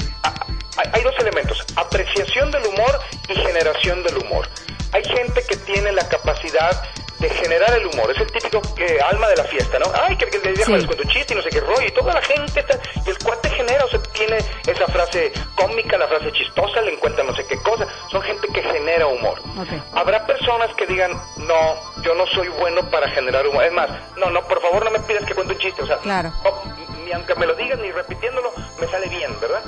hay 0.94 1.04
dos 1.04 1.16
elementos, 1.20 1.66
apreciación 1.76 2.52
del 2.52 2.66
humor 2.68 3.00
y 3.28 3.36
generación 3.36 4.04
del 4.04 4.18
humor. 4.18 4.48
Hay 4.92 5.04
gente 5.04 5.44
que 5.48 5.58
tiene 5.58 5.92
la 5.92 6.08
capacidad 6.08 6.84
de 7.20 7.30
generar 7.30 7.74
el 7.78 7.86
humor. 7.88 8.12
Es 8.12 8.18
el 8.22 8.32
típico 8.32 8.62
eh, 8.78 8.98
alma 9.10 9.28
de 9.28 9.36
la 9.38 9.44
fiesta, 9.46 9.78
¿no? 9.80 9.86
Ay, 10.08 10.16
que, 10.18 10.26
el 10.26 10.54
viejo 10.54 10.66
Sí. 10.66 10.72
les 10.74 10.86
cuento 10.86 11.04
un 11.04 11.10
chiste 11.10 11.34
y 11.34 11.38
no 11.38 11.42
sé 11.44 11.50
qué 11.50 11.60
rollo, 11.62 11.86
y 11.88 11.92
toda 11.92 12.14
la 12.14 12.22
gente 12.22 12.60
está, 12.60 12.80
y 13.06 13.10
el 13.10 13.18
cuate 13.20 13.50
genera, 13.50 13.86
o 13.86 13.90
sea, 13.90 14.02
tiene 14.14 14.38
esa 14.68 14.86
frase 14.88 15.32
cómica, 15.56 15.98
la 15.98 16.08
frase 16.08 16.32
chistosa, 16.32 16.82
le 16.82 16.94
encuentra 16.94 17.24
no 17.24 17.36
sé 17.36 17.46
qué 17.46 17.58
cosa. 17.62 17.86
Son 18.10 18.22
gente 18.22 18.48
que 18.54 18.62
genera 18.64 19.08
humor. 19.08 19.40
Habrá 19.94 20.26
personas 20.26 20.70
que 20.76 20.86
digan, 20.88 21.12
no, 21.38 21.76
yo 22.04 22.16
no 22.16 22.26
soy 22.28 22.48
bueno 22.50 22.90
para 22.90 23.10
generar 23.10 23.46
humor. 23.48 23.64
Es 23.66 23.74
más, 23.74 23.90
no, 24.18 24.30
no, 24.30 24.42
por 24.48 24.62
favor 24.62 24.84
no 24.86 24.92
me 24.92 25.00
pidas 25.02 25.26
que 25.26 25.34
cuente 25.36 25.54
un 25.54 25.60
chiste. 25.60 25.82
O 25.84 25.88
sea, 25.88 25.98
Claro. 25.98 26.32
no, 26.44 26.52
ni 27.06 27.12
aunque 27.12 27.36
me 27.36 27.46
lo 27.46 27.54
digas 27.56 27.80
ni 27.80 27.92
repitiéndolo, 27.92 28.52
me 28.80 28.88
sale 28.88 29.08
bien, 29.10 29.32
¿verdad? 29.42 29.62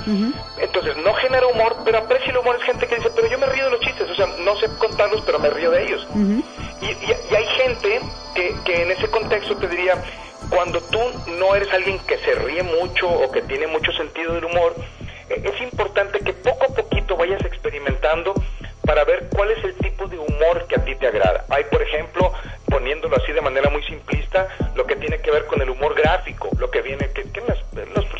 Entonces, 0.58 0.96
no 0.98 1.12
genera 1.14 1.46
humor, 1.46 1.76
pero 1.84 1.98
aprecia 1.98 2.30
el 2.30 2.38
humor. 2.38 2.56
Es 2.58 2.64
gente 2.64 2.86
que 2.86 2.96
dice, 2.96 3.10
pero 3.14 3.28
yo 3.28 3.38
me 3.38 3.46
río 3.46 3.64
de 3.66 3.70
los 3.72 3.80
chistes. 3.80 4.08
O 4.10 4.14
sea, 4.14 4.26
no 4.38 4.56
sé 4.56 4.68
contarlos, 4.78 5.22
pero 5.26 5.38
me 5.38 5.50
río 5.50 5.70
de 5.70 5.82
ellos. 5.84 6.06
Y, 6.82 6.86
y- 6.86 7.16
y 7.30 7.34
hay 7.34 7.46
gente 7.62 8.00
que, 8.34 8.54
que 8.64 8.82
en 8.82 8.90
ese 8.90 9.08
contexto 9.08 9.56
te 9.56 9.68
diría, 9.68 9.94
cuando 10.50 10.80
tú 10.82 11.00
no 11.38 11.54
eres 11.54 11.72
alguien 11.72 11.98
que 12.00 12.18
se 12.18 12.34
ríe 12.34 12.62
mucho 12.62 13.08
o 13.08 13.30
que 13.30 13.42
tiene 13.42 13.66
mucho 13.68 13.92
sentido 13.92 14.34
del 14.34 14.44
humor, 14.44 14.74
eh, 15.30 15.42
es 15.44 15.60
importante 15.62 16.18
que 16.20 16.32
poco 16.32 16.64
a 16.64 16.74
poquito 16.74 17.16
vayas 17.16 17.42
experimentando 17.44 18.34
para 18.84 19.04
ver 19.04 19.28
cuál 19.34 19.50
es 19.52 19.62
el 19.64 19.74
tipo 19.76 20.06
de 20.08 20.18
humor 20.18 20.66
que 20.68 20.74
a 20.76 20.84
ti 20.84 20.94
te 20.96 21.06
agrada. 21.06 21.44
Hay, 21.50 21.64
por 21.64 21.80
ejemplo, 21.82 22.32
poniéndolo 22.68 23.16
así 23.16 23.30
de 23.32 23.40
manera 23.40 23.70
muy 23.70 23.82
simplista, 23.84 24.48
lo 24.74 24.84
que 24.86 24.96
tiene 24.96 25.20
que 25.20 25.30
ver 25.30 25.46
con 25.46 25.62
el 25.62 25.70
humor 25.70 25.94
gráfico, 25.94 26.48
lo 26.58 26.68
que 26.70 26.82
viene 26.82 27.08
que, 27.14 27.22
que 27.30 27.40
en 27.40 27.46
las, 27.46 27.58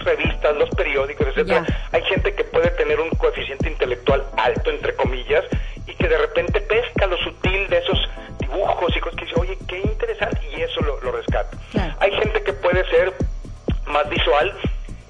revistas, 0.05 0.57
los 0.57 0.69
periódicos, 0.71 1.27
etcétera. 1.29 1.65
Hay 1.93 2.03
gente 2.05 2.35
que 2.35 2.45
puede 2.45 2.71
tener 2.71 2.99
un 3.01 3.11
coeficiente 3.11 3.69
intelectual 3.69 4.25
alto, 4.37 4.71
entre 4.71 4.95
comillas, 4.95 5.45
y 5.87 5.95
que 5.95 6.09
de 6.09 6.19
repente 6.19 6.61
pesca 6.61 7.07
lo 7.07 7.17
sutil 7.19 7.69
de 7.69 7.79
esos 7.79 7.99
dibujos 8.53 8.97
y 8.97 9.01
cosas 9.01 9.19
que 9.19 9.25
dice, 9.25 9.41
oye, 9.41 9.59
qué 9.69 9.79
interesante, 9.81 10.41
y 10.57 10.63
eso 10.63 10.81
lo, 10.83 11.01
lo 11.01 11.13
rescata. 11.13 11.57
Claro. 11.73 11.95
Hay 12.01 12.13
gente 12.13 12.43
que 12.43 12.53
puede 12.53 12.85
ser 12.91 13.13
más 13.87 14.09
visual 14.09 14.53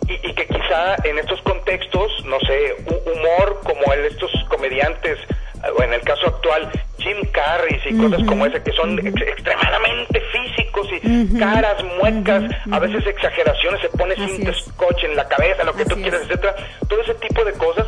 y, 0.09 0.13
y 0.29 0.35
que 0.35 0.47
quizá 0.47 0.97
en 1.05 1.19
estos 1.19 1.41
contextos, 1.43 2.25
no 2.27 2.39
sé, 2.41 2.77
hu- 2.87 3.03
humor 3.13 3.61
como 3.65 3.93
el 3.93 4.03
de 4.03 4.09
estos 4.09 4.31
comediantes, 4.49 5.19
eh, 5.19 5.69
o 5.79 5.83
en 5.83 5.93
el 5.93 6.01
caso 6.03 6.27
actual, 6.27 6.71
Jim 6.99 7.19
Carrey 7.33 7.81
y 7.85 7.97
cosas 7.99 8.23
como 8.27 8.47
ese, 8.47 8.63
que 8.63 8.73
son 8.73 8.99
ex- 9.05 9.23
extremadamente 9.23 10.21
físicos 10.33 10.87
y 11.03 11.39
caras, 11.39 11.83
muecas, 12.01 12.45
a 12.71 12.79
veces 12.79 13.07
exageraciones, 13.07 13.81
se 13.81 13.89
pone 13.91 14.15
cinta 14.15 14.53
scotch 14.55 15.05
en 15.05 15.17
la 15.17 15.27
cabeza, 15.29 15.65
lo 15.65 15.73
que 15.75 15.85
tú 15.85 15.95
Así 15.95 16.03
quieras, 16.03 16.21
es. 16.23 16.27
etcétera. 16.29 16.55
Todo 16.89 17.01
ese 17.03 17.15
tipo 17.15 17.45
de 17.45 17.53
cosas. 17.55 17.87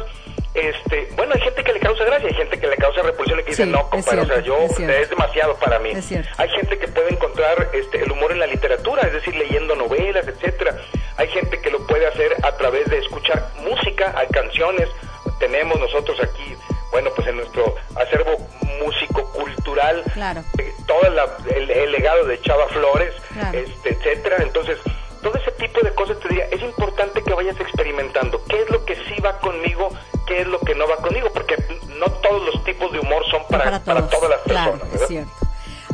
Este, 0.55 1.09
bueno, 1.17 1.33
hay 1.35 1.40
gente 1.40 1.64
que 1.64 1.73
le 1.73 1.81
causa 1.81 2.05
gracia, 2.05 2.29
hay 2.29 2.35
gente 2.35 2.61
que 2.61 2.67
le 2.69 2.77
causa 2.77 3.03
repulsión 3.03 3.40
y 3.40 3.43
que 3.43 3.51
dice, 3.51 3.64
Sí, 3.64 3.71
no, 3.71 3.90
compadre, 3.90 4.21
o 4.21 4.27
sea, 4.27 4.38
yo, 4.40 4.57
es 4.67 5.11
demasiado 5.11 5.57
para 5.57 5.81
mí. 5.81 5.90
Hay 6.37 6.49
gente 6.51 6.79
que 6.79 6.87
puede 6.88 7.12
encontrar 7.12 7.71
este, 7.73 8.03
el 8.03 8.12
humor 8.12 8.31
en 8.31 8.38
la 8.38 8.47
literatura, 8.47 9.03
es 9.03 9.12
decir, 9.14 9.35
leyendo 9.35 9.75
novelas, 9.75 10.27
etcétera. 10.29 10.77
Hay 11.17 11.29
gente 11.29 11.61
que 11.61 11.71
lo 11.71 11.85
puede 11.88 12.07
hacer 12.07 12.37
a 12.43 12.53
través 12.57 12.88
de 12.88 12.99
escuchar 12.99 13.49
música, 13.62 14.14
hay 14.17 14.29
canciones. 14.29 14.88
Tenemos 15.40 15.79
nosotros 15.81 16.17
aquí, 16.23 16.55
bueno, 16.93 17.11
pues 17.17 17.27
en 17.27 17.37
nuestro 17.37 17.75
acervo 17.97 18.37
músico-cultural, 18.85 20.05
Claro. 20.14 20.45
eh, 20.59 20.73
todo 20.87 21.03
la- 21.11 21.37
el, 21.55 21.71
el 21.71 21.93
legado 21.93 22.25
de 22.27 22.40
Chava 22.43 22.69
Flores, 22.69 23.12
Claro. 23.33 23.59
este, 23.59 23.90
etcétera. 23.90 24.37
Entonces, 24.40 24.79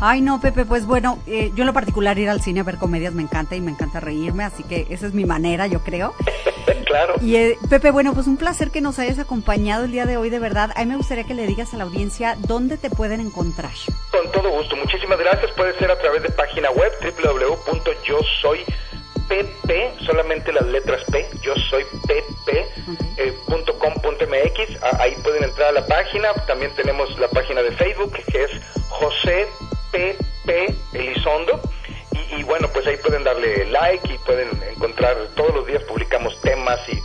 Ay, 0.03 0.23
no, 0.23 0.41
Pepe, 0.41 0.65
pues 0.65 0.87
bueno, 0.87 1.19
eh, 1.27 1.53
yo 1.55 1.63
en 1.63 1.67
lo 1.67 1.73
particular 1.75 2.19
ir 2.19 2.31
al 2.31 2.41
cine 2.41 2.61
a 2.61 2.63
ver 2.63 2.79
comedias 2.79 3.13
me 3.13 3.23
encanta 3.23 3.55
y 3.55 3.61
me 3.61 3.71
encanta 3.71 4.01
reírme, 4.01 4.45
así 4.45 4.63
que 4.65 4.87
esa 4.89 5.07
es 5.07 5.13
mi 5.13 5.27
manera, 5.27 5.67
yo 5.67 5.81
creo. 5.81 6.15
claro. 6.87 7.17
Y 7.21 7.37
eh, 7.37 7.59
Pepe, 7.69 7.91
bueno, 7.91 8.15
pues 8.15 8.27
un 8.27 8.39
placer 8.39 8.71
que 8.71 8.81
nos 8.81 8.99
hayas 8.99 9.19
acompañado 9.19 9.85
el 9.85 9.93
día 9.93 10.07
de 10.07 10.17
hoy, 10.17 10.31
de 10.31 10.39
verdad. 10.39 10.71
A 10.75 10.81
mí 10.81 10.87
me 10.87 10.97
gustaría 10.97 11.25
que 11.25 11.35
le 11.35 11.47
digas 11.47 11.75
a 11.75 11.77
la 11.77 11.85
audiencia 11.85 12.37
dónde 12.39 12.79
te 12.79 12.89
pueden 12.89 13.21
encontrar. 13.21 13.73
Con 14.11 14.33
todo 14.33 14.51
gusto. 14.51 14.75
Muchísimas 14.77 15.19
gracias. 15.19 15.51
Puede 15.53 15.77
ser 15.79 15.91
a 15.91 15.99
través 15.99 16.23
de 16.23 16.31
página 16.31 16.71
web 16.71 16.93
www.yosoypp, 17.03 18.69
solamente 20.07 20.53
las 20.53 20.67
letras 20.67 21.03
P, 21.13 21.27
yo 21.43 21.55
soy 21.71 21.85
eh, 23.17 23.33
punto 23.47 23.79
com 23.79 23.93
punto 23.95 24.25
mx. 24.25 24.83
Ah, 24.83 24.99
Ahí 25.01 25.15
pueden 25.23 25.45
entrar 25.45 25.69
a 25.69 25.73
la 25.73 25.87
página. 25.87 26.33
También 26.47 26.73
tenemos 26.75 27.17
la 27.19 27.29
página 27.29 27.63
de 27.63 27.71
Facebook 27.73 28.13
que 28.33 28.45
es 28.45 28.51
José 28.89 29.47
like 33.81 34.12
y 34.14 34.19
pueden 34.19 34.49
encontrar, 34.75 35.16
todos 35.37 35.55
los 35.55 35.66
días 35.66 35.83
publicamos 35.85 36.40
temas 36.40 36.79
y, 36.88 36.93
y- 36.97 37.03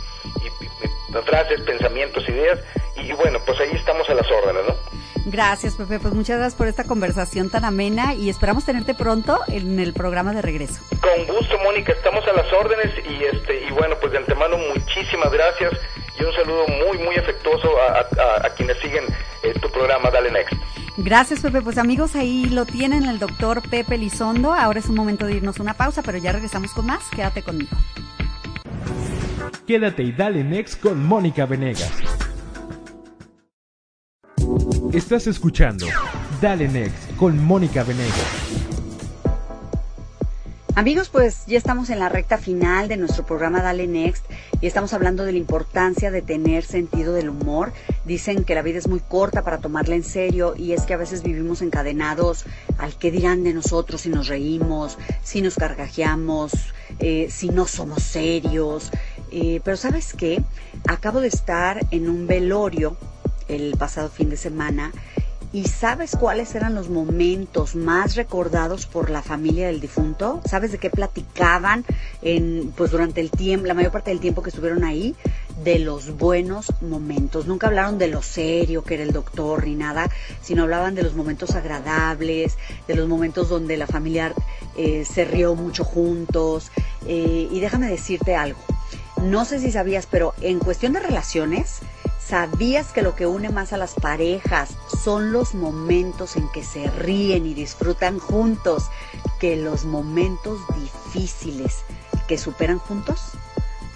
y 0.64 1.22
frases, 1.24 1.60
pensamientos, 1.62 2.28
ideas. 2.28 2.58
Y 2.96 3.12
bueno, 3.12 3.38
pues 3.46 3.58
ahí 3.60 3.70
estamos 3.74 4.08
a 4.10 4.14
las 4.14 4.26
órdenes, 4.30 4.62
¿no? 4.68 4.74
Gracias, 5.26 5.74
Pepe. 5.74 5.98
Pues 5.98 6.14
muchas 6.14 6.36
gracias 6.38 6.54
por 6.56 6.66
esta 6.68 6.84
conversación 6.84 7.50
tan 7.50 7.64
amena 7.64 8.14
y 8.14 8.28
esperamos 8.30 8.64
tenerte 8.64 8.94
pronto 8.94 9.40
en 9.48 9.78
el 9.80 9.92
programa 9.92 10.32
de 10.32 10.40
regreso. 10.42 10.80
Con 11.00 11.26
gusto, 11.26 11.58
Mónica, 11.64 11.92
estamos 11.92 12.26
a 12.28 12.32
las 12.32 12.50
órdenes 12.52 12.92
y 13.08 13.24
este 13.24 13.64
y 13.68 13.70
bueno, 13.72 13.96
pues 14.00 14.12
de 14.12 14.18
antemano 14.18 14.56
muchísimas 14.58 15.30
gracias 15.32 15.72
y 16.18 16.22
un 16.24 16.32
saludo 16.32 16.66
muy 16.68 16.98
muy 16.98 17.16
afectuoso 17.16 17.68
a, 17.80 18.06
a- 18.22 18.46
a 18.46 18.50
quienes 18.54 18.78
siguen 18.78 19.04
eh, 19.42 19.52
tu 19.60 19.68
programa 19.70 20.10
Dale 20.10 20.30
Next. 20.30 20.54
Gracias, 20.98 21.40
Pepe. 21.40 21.60
Pues 21.62 21.78
amigos, 21.78 22.16
ahí 22.16 22.46
lo 22.46 22.64
tienen 22.64 23.04
el 23.04 23.18
doctor 23.18 23.62
Pepe 23.68 23.98
Lizondo. 23.98 24.54
Ahora 24.54 24.78
es 24.78 24.86
un 24.86 24.96
momento 24.96 25.26
de 25.26 25.36
irnos 25.36 25.60
una 25.60 25.74
pausa, 25.74 26.02
pero 26.02 26.18
ya 26.18 26.32
regresamos 26.32 26.72
con 26.72 26.86
más. 26.86 27.02
Quédate 27.14 27.42
conmigo. 27.42 27.76
Quédate 29.66 30.02
y 30.02 30.12
dale 30.12 30.44
next 30.44 30.80
con 30.80 31.04
Mónica 31.04 31.44
Venegas. 31.44 31.92
Estás 34.92 35.26
escuchando 35.26 35.86
Dale 36.40 36.68
Next 36.68 37.16
con 37.16 37.42
Mónica 37.44 37.82
Venegas. 37.82 38.55
Amigos, 40.76 41.08
pues 41.08 41.46
ya 41.46 41.56
estamos 41.56 41.88
en 41.88 41.98
la 41.98 42.10
recta 42.10 42.36
final 42.36 42.86
de 42.86 42.98
nuestro 42.98 43.24
programa 43.24 43.62
Dale 43.62 43.86
Next 43.86 44.26
y 44.60 44.66
estamos 44.66 44.92
hablando 44.92 45.24
de 45.24 45.32
la 45.32 45.38
importancia 45.38 46.10
de 46.10 46.20
tener 46.20 46.66
sentido 46.66 47.14
del 47.14 47.30
humor. 47.30 47.72
Dicen 48.04 48.44
que 48.44 48.54
la 48.54 48.60
vida 48.60 48.78
es 48.78 48.86
muy 48.86 49.00
corta 49.00 49.40
para 49.40 49.56
tomarla 49.56 49.94
en 49.94 50.04
serio 50.04 50.52
y 50.54 50.72
es 50.72 50.82
que 50.82 50.92
a 50.92 50.98
veces 50.98 51.22
vivimos 51.22 51.62
encadenados 51.62 52.44
al 52.76 52.94
que 52.94 53.10
dirán 53.10 53.42
de 53.42 53.54
nosotros 53.54 54.02
si 54.02 54.10
nos 54.10 54.28
reímos, 54.28 54.98
si 55.22 55.40
nos 55.40 55.54
carcajeamos, 55.54 56.52
eh, 56.98 57.28
si 57.30 57.48
no 57.48 57.66
somos 57.66 58.02
serios. 58.02 58.90
Eh, 59.30 59.62
pero 59.64 59.78
sabes 59.78 60.12
qué, 60.12 60.44
acabo 60.86 61.22
de 61.22 61.28
estar 61.28 61.86
en 61.90 62.06
un 62.06 62.26
velorio 62.26 62.98
el 63.48 63.78
pasado 63.78 64.10
fin 64.10 64.28
de 64.28 64.36
semana 64.36 64.92
¿Y 65.56 65.64
sabes 65.64 66.18
cuáles 66.20 66.54
eran 66.54 66.74
los 66.74 66.90
momentos 66.90 67.76
más 67.76 68.14
recordados 68.14 68.84
por 68.84 69.08
la 69.08 69.22
familia 69.22 69.68
del 69.68 69.80
difunto? 69.80 70.42
¿Sabes 70.44 70.70
de 70.70 70.76
qué 70.76 70.90
platicaban 70.90 71.82
en, 72.20 72.74
pues 72.76 72.90
durante 72.90 73.22
el 73.22 73.30
tiempo, 73.30 73.64
la 73.66 73.72
mayor 73.72 73.90
parte 73.90 74.10
del 74.10 74.20
tiempo 74.20 74.42
que 74.42 74.50
estuvieron 74.50 74.84
ahí? 74.84 75.16
De 75.64 75.78
los 75.78 76.18
buenos 76.18 76.74
momentos. 76.82 77.46
Nunca 77.46 77.68
hablaron 77.68 77.96
de 77.96 78.08
lo 78.08 78.20
serio 78.20 78.84
que 78.84 78.96
era 78.96 79.02
el 79.02 79.12
doctor 79.12 79.66
ni 79.66 79.76
nada, 79.76 80.10
sino 80.42 80.64
hablaban 80.64 80.94
de 80.94 81.04
los 81.04 81.14
momentos 81.14 81.54
agradables, 81.54 82.58
de 82.86 82.94
los 82.94 83.08
momentos 83.08 83.48
donde 83.48 83.78
la 83.78 83.86
familia 83.86 84.34
eh, 84.76 85.06
se 85.06 85.24
rió 85.24 85.54
mucho 85.54 85.84
juntos. 85.84 86.70
Eh, 87.06 87.48
y 87.50 87.60
déjame 87.60 87.88
decirte 87.88 88.36
algo. 88.36 88.60
No 89.22 89.46
sé 89.46 89.58
si 89.58 89.72
sabías, 89.72 90.06
pero 90.06 90.34
en 90.42 90.58
cuestión 90.58 90.92
de 90.92 91.00
relaciones, 91.00 91.78
¿Sabías 92.28 92.88
que 92.88 93.02
lo 93.02 93.14
que 93.14 93.24
une 93.24 93.50
más 93.50 93.72
a 93.72 93.76
las 93.76 93.94
parejas 93.94 94.70
son 95.04 95.30
los 95.30 95.54
momentos 95.54 96.34
en 96.34 96.48
que 96.48 96.64
se 96.64 96.90
ríen 96.90 97.46
y 97.46 97.54
disfrutan 97.54 98.18
juntos 98.18 98.90
que 99.38 99.54
los 99.54 99.84
momentos 99.84 100.58
difíciles 100.74 101.84
que 102.26 102.36
superan 102.36 102.80
juntos? 102.80 103.30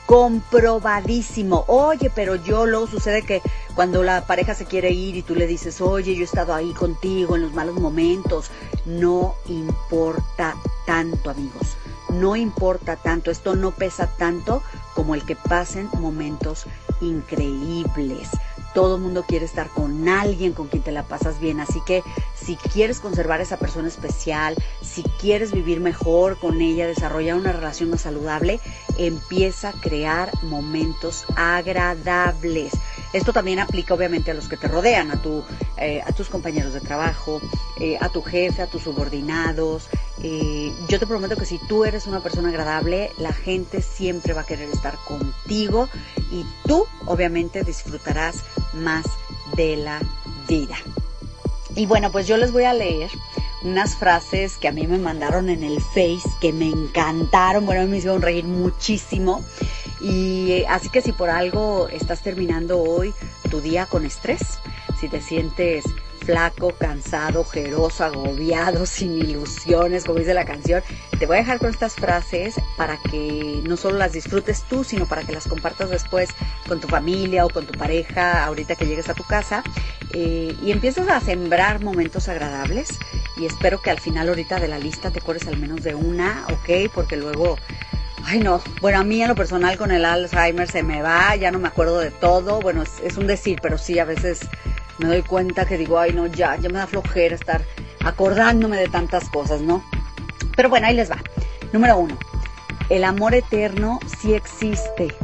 Comprobadísimo. 0.07 1.65
Oye, 1.67 2.09
pero 2.15 2.37
yo 2.37 2.67
luego 2.67 2.87
sucede 2.87 3.23
que 3.23 3.43
cuando 3.75 4.05
la 4.05 4.25
pareja 4.27 4.55
se 4.55 4.65
quiere 4.65 4.93
ir 4.93 5.17
y 5.17 5.23
tú 5.23 5.35
le 5.35 5.49
dices, 5.49 5.81
oye, 5.81 6.15
yo 6.15 6.21
he 6.21 6.25
estado 6.25 6.55
ahí 6.55 6.73
contigo 6.73 7.35
en 7.35 7.43
los 7.43 7.53
malos 7.53 7.81
momentos, 7.81 8.53
no 8.85 9.35
importa 9.49 10.55
tanto, 10.87 11.31
amigos. 11.31 11.77
No 12.11 12.37
importa 12.37 12.95
tanto, 12.95 13.33
esto 13.33 13.57
no 13.57 13.73
pesa 13.73 14.07
tanto 14.07 14.63
como 14.95 15.17
el 15.17 15.25
que 15.25 15.35
pasen 15.35 15.89
momentos 15.99 16.67
increíbles. 17.01 18.29
Todo 18.75 18.97
el 18.97 19.03
mundo 19.03 19.25
quiere 19.27 19.45
estar 19.45 19.69
con 19.69 20.09
alguien 20.09 20.53
con 20.53 20.69
quien 20.69 20.83
te 20.83 20.93
la 20.93 21.03
pasas 21.03 21.41
bien, 21.41 21.59
así 21.59 21.81
que 21.85 22.05
si 22.35 22.55
quieres 22.57 23.01
conservar 23.01 23.41
esa 23.41 23.59
persona 23.59 23.89
especial, 23.89 24.55
si 24.81 25.03
quieres 25.21 25.51
vivir 25.51 25.81
mejor 25.81 26.39
con 26.39 26.61
ella, 26.61 26.87
desarrollar 26.87 27.37
una 27.37 27.53
relación 27.53 27.91
más 27.91 28.03
saludable, 28.03 28.61
empieza 28.97 29.71
a 29.71 29.73
crear 29.73 30.31
momentos 30.45 31.25
agradables. 31.37 32.73
Esto 33.13 33.33
también 33.33 33.59
aplica 33.59 33.93
obviamente 33.93 34.31
a 34.31 34.35
los 34.35 34.49
que 34.49 34.57
te 34.57 34.69
rodean, 34.69 35.11
a, 35.11 35.21
tu, 35.21 35.43
eh, 35.77 36.01
a 36.07 36.13
tus 36.13 36.29
compañeros 36.29 36.73
de 36.73 36.81
trabajo, 36.81 37.41
eh, 37.81 37.99
a 38.01 38.09
tu 38.09 38.23
jefe, 38.23 38.63
a 38.63 38.69
tus 38.69 38.83
subordinados. 38.83 39.89
Eh, 40.23 40.73
yo 40.89 40.99
te 40.99 41.07
prometo 41.07 41.37
que 41.37 41.47
si 41.47 41.59
tú 41.59 41.85
eres 41.85 42.07
una 42.07 42.21
persona 42.21 42.51
agradable, 42.51 43.11
la 43.19 43.33
gente 43.33 43.81
siempre 43.81 44.35
va 44.35 44.43
a 44.43 44.47
querer 44.47 44.69
estar 44.69 44.97
contigo 45.07 45.89
y 46.31 46.45
tú 46.67 46.87
obviamente 47.07 47.65
disfrutarás 47.65 48.45
más 48.75 49.07
de 49.57 49.77
la 49.77 50.01
vida. 50.47 50.77
Y 51.75 51.87
bueno, 51.87 52.13
pues 52.13 52.27
yo 52.27 52.37
les 52.37 52.53
voy 52.53 52.65
a 52.65 52.75
leer 52.75 53.11
unas 53.63 53.95
frases 53.95 54.57
que 54.57 54.69
a 54.69 54.73
mí 54.73 54.87
me 54.87 54.99
mandaron 54.99 55.49
en 55.49 55.63
el 55.63 55.81
Face 55.81 56.29
que 56.41 56.53
me 56.53 56.69
encantaron, 56.69 57.67
bueno, 57.67 57.87
me 57.87 57.99
hicieron 57.99 58.23
reír 58.23 58.45
muchísimo. 58.45 59.43
Y 60.01 60.65
así 60.69 60.89
que 60.89 61.03
si 61.03 61.13
por 61.13 61.31
algo 61.31 61.89
estás 61.89 62.23
terminando 62.23 62.81
hoy 62.81 63.15
tu 63.51 63.61
día 63.61 63.87
con 63.87 64.05
estrés, 64.05 64.41
si 64.99 65.09
te 65.09 65.21
sientes 65.21 65.85
flaco, 66.31 66.73
cansado, 66.79 67.41
ojeroso, 67.41 68.05
agobiado, 68.05 68.87
sin 68.87 69.19
ilusiones, 69.19 70.05
como 70.05 70.21
dice 70.21 70.33
la 70.33 70.45
canción, 70.45 70.81
te 71.19 71.27
voy 71.27 71.37
a 71.37 71.41
dejar 71.41 71.59
con 71.59 71.71
estas 71.71 71.95
frases 71.95 72.55
para 72.77 72.99
que 72.99 73.61
no 73.65 73.77
solo 73.77 73.99
las 73.99 74.13
disfrutes 74.13 74.63
tú, 74.69 74.85
sino 74.85 75.07
para 75.07 75.25
que 75.25 75.33
las 75.33 75.49
compartas 75.49 75.91
después 75.91 76.31
con 76.69 76.81
tu 76.81 76.87
familia 76.87 77.45
o 77.45 77.51
con 77.51 77.67
tu 77.67 77.77
pareja 77.77 78.45
ahorita 78.45 78.77
que 78.77 78.87
llegues 78.87 79.09
a 79.09 79.15
tu 79.15 79.25
casa 79.25 79.65
eh, 80.15 80.55
y 80.63 80.71
empieces 80.71 81.09
a 81.09 81.21
sembrar 81.21 81.83
momentos 81.83 82.29
agradables 82.29 82.91
y 83.37 83.47
espero 83.47 83.83
que 83.83 83.91
al 83.91 83.99
final 83.99 84.29
ahorita 84.29 84.61
de 84.61 84.69
la 84.69 84.79
lista 84.79 85.11
te 85.11 85.19
acuerdes 85.19 85.49
al 85.49 85.57
menos 85.57 85.83
de 85.83 85.97
una, 85.97 86.47
¿ok? 86.49 86.93
Porque 86.95 87.17
luego 87.17 87.57
Ay, 88.25 88.41
no. 88.41 88.61
Bueno, 88.81 88.99
a 88.99 89.05
mí 89.05 89.23
en 89.23 89.29
lo 89.29 89.35
personal 89.35 89.77
con 89.77 89.91
el 89.91 90.05
Alzheimer 90.05 90.71
se 90.71 90.83
me 90.83 91.03
va, 91.03 91.35
ya 91.37 91.51
no 91.51 91.59
me 91.59 91.69
acuerdo 91.69 91.99
de 91.99 92.11
todo. 92.11 92.61
Bueno, 92.61 92.83
es, 92.83 93.17
un 93.17 93.27
decir, 93.27 93.59
pero 93.63 93.79
sí, 93.79 93.99
a 93.99 94.05
veces 94.05 94.41
me 95.01 95.09
doy 95.09 95.23
cuenta 95.23 95.65
que 95.65 95.79
digo, 95.79 95.99
ay, 95.99 96.13
no, 96.13 96.27
ya, 96.27 96.57
ya 96.57 96.69
me 96.69 96.79
da 96.79 96.87
flojera 96.87 97.35
estar 97.35 97.63
acordándome 98.05 98.77
de 98.77 98.89
tantas 98.89 99.29
cosas, 99.29 99.61
¿no? 99.61 99.83
Pero 100.57 100.69
bueno, 100.69 100.87
ahí 100.87 100.95
les 100.95 101.11
va. 101.11 101.19
Número 101.73 101.97
uno, 101.97 102.19
el 102.91 103.05
amor 103.05 103.35
eterno 103.35 103.99
sí 104.21 104.35
existe. 104.35 105.15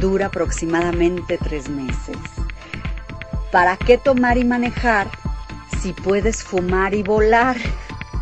Dura 0.00 0.26
aproximadamente 0.26 1.38
tres 1.38 1.68
meses. 1.68 2.16
¿Para 3.50 3.76
qué 3.76 3.98
tomar 3.98 4.36
y 4.38 4.44
manejar 4.44 5.08
si 5.80 5.92
puedes 5.92 6.42
fumar 6.42 6.94
y 6.94 7.02
volar? 7.02 7.56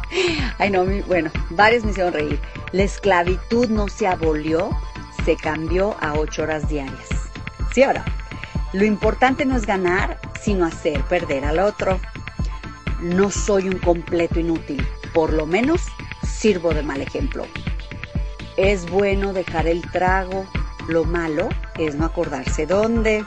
Ay, 0.59 0.71
no, 0.71 0.85
bueno, 1.07 1.31
varios 1.51 1.85
me 1.85 1.90
hicieron 1.90 2.12
reír. 2.12 2.40
La 2.73 2.85
esclavitud 2.85 3.69
no 3.69 3.88
se 3.88 4.07
abolió, 4.07 4.71
se 5.25 5.37
cambió 5.37 5.97
a 6.01 6.14
ocho 6.14 6.42
horas 6.42 6.69
diarias. 6.69 7.09
¿Sí 7.73 7.83
ahora, 7.83 8.05
Lo 8.73 8.85
importante 8.85 9.45
no 9.45 9.57
es 9.57 9.66
ganar, 9.66 10.19
sino 10.42 10.66
hacer 10.66 11.03
perder 11.03 11.44
al 11.44 11.59
otro. 11.59 12.01
No 13.01 13.31
soy 13.31 13.68
un 13.68 13.79
completo 13.79 14.40
inútil, 14.40 14.87
por 15.12 15.33
lo 15.33 15.46
menos 15.46 15.83
sirvo 16.27 16.72
de 16.72 16.83
mal 16.83 17.01
ejemplo. 17.01 17.46
Es 18.57 18.88
bueno 18.90 19.33
dejar 19.33 19.66
el 19.66 19.83
trago, 19.90 20.46
lo 20.88 21.05
malo 21.05 21.49
es 21.79 21.94
no 21.94 22.07
acordarse 22.07 22.66
dónde. 22.66 23.25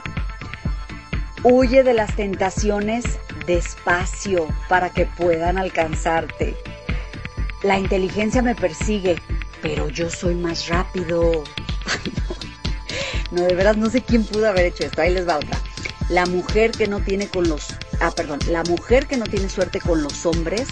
Huye 1.42 1.82
de 1.82 1.94
las 1.94 2.14
tentaciones 2.16 3.04
despacio 3.46 4.46
para 4.68 4.90
que 4.90 5.06
puedan 5.06 5.58
alcanzarte. 5.58 6.56
La 7.62 7.78
inteligencia 7.78 8.42
me 8.42 8.54
persigue, 8.54 9.16
pero 9.62 9.88
yo 9.88 10.10
soy 10.10 10.34
más 10.34 10.68
rápido. 10.68 11.44
no. 13.30 13.42
de 13.42 13.54
veras 13.54 13.76
no 13.76 13.90
sé 13.90 14.02
quién 14.02 14.24
pudo 14.24 14.48
haber 14.48 14.66
hecho 14.66 14.84
esto. 14.84 15.02
Ahí 15.02 15.12
les 15.12 15.28
va 15.28 15.36
otra. 15.36 15.58
La 16.10 16.26
mujer 16.26 16.72
que 16.72 16.88
no 16.88 17.00
tiene 17.00 17.28
con 17.28 17.48
los 17.48 17.68
ah, 18.00 18.10
perdón, 18.10 18.40
la 18.48 18.64
mujer 18.64 19.06
que 19.06 19.16
no 19.16 19.26
tiene 19.26 19.48
suerte 19.48 19.80
con 19.80 20.02
los 20.02 20.26
hombres 20.26 20.68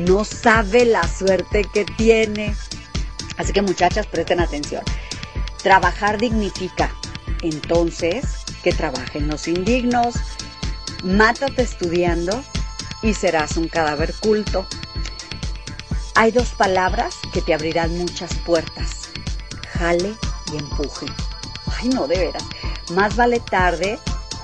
no 0.00 0.24
sabe 0.24 0.86
la 0.86 1.06
suerte 1.06 1.66
que 1.72 1.84
tiene. 1.84 2.54
Así 3.36 3.52
que 3.52 3.62
muchachas, 3.62 4.06
presten 4.06 4.40
atención. 4.40 4.82
Trabajar 5.62 6.18
dignifica. 6.18 6.90
Entonces, 7.42 8.24
que 8.62 8.72
trabajen 8.72 9.28
los 9.28 9.46
indignos. 9.46 10.14
Mátate 11.04 11.62
estudiando 11.62 12.42
y 13.02 13.14
serás 13.14 13.56
un 13.56 13.68
cadáver 13.68 14.14
culto. 14.14 14.66
Hay 16.14 16.32
dos 16.32 16.48
palabras 16.48 17.14
que 17.32 17.42
te 17.42 17.54
abrirán 17.54 17.96
muchas 17.96 18.34
puertas. 18.38 19.10
Jale 19.74 20.14
y 20.52 20.56
empuje. 20.56 21.06
Ay, 21.78 21.90
no, 21.90 22.08
de 22.08 22.18
veras. 22.18 22.44
Más 22.90 23.14
vale 23.14 23.38
tarde 23.38 23.98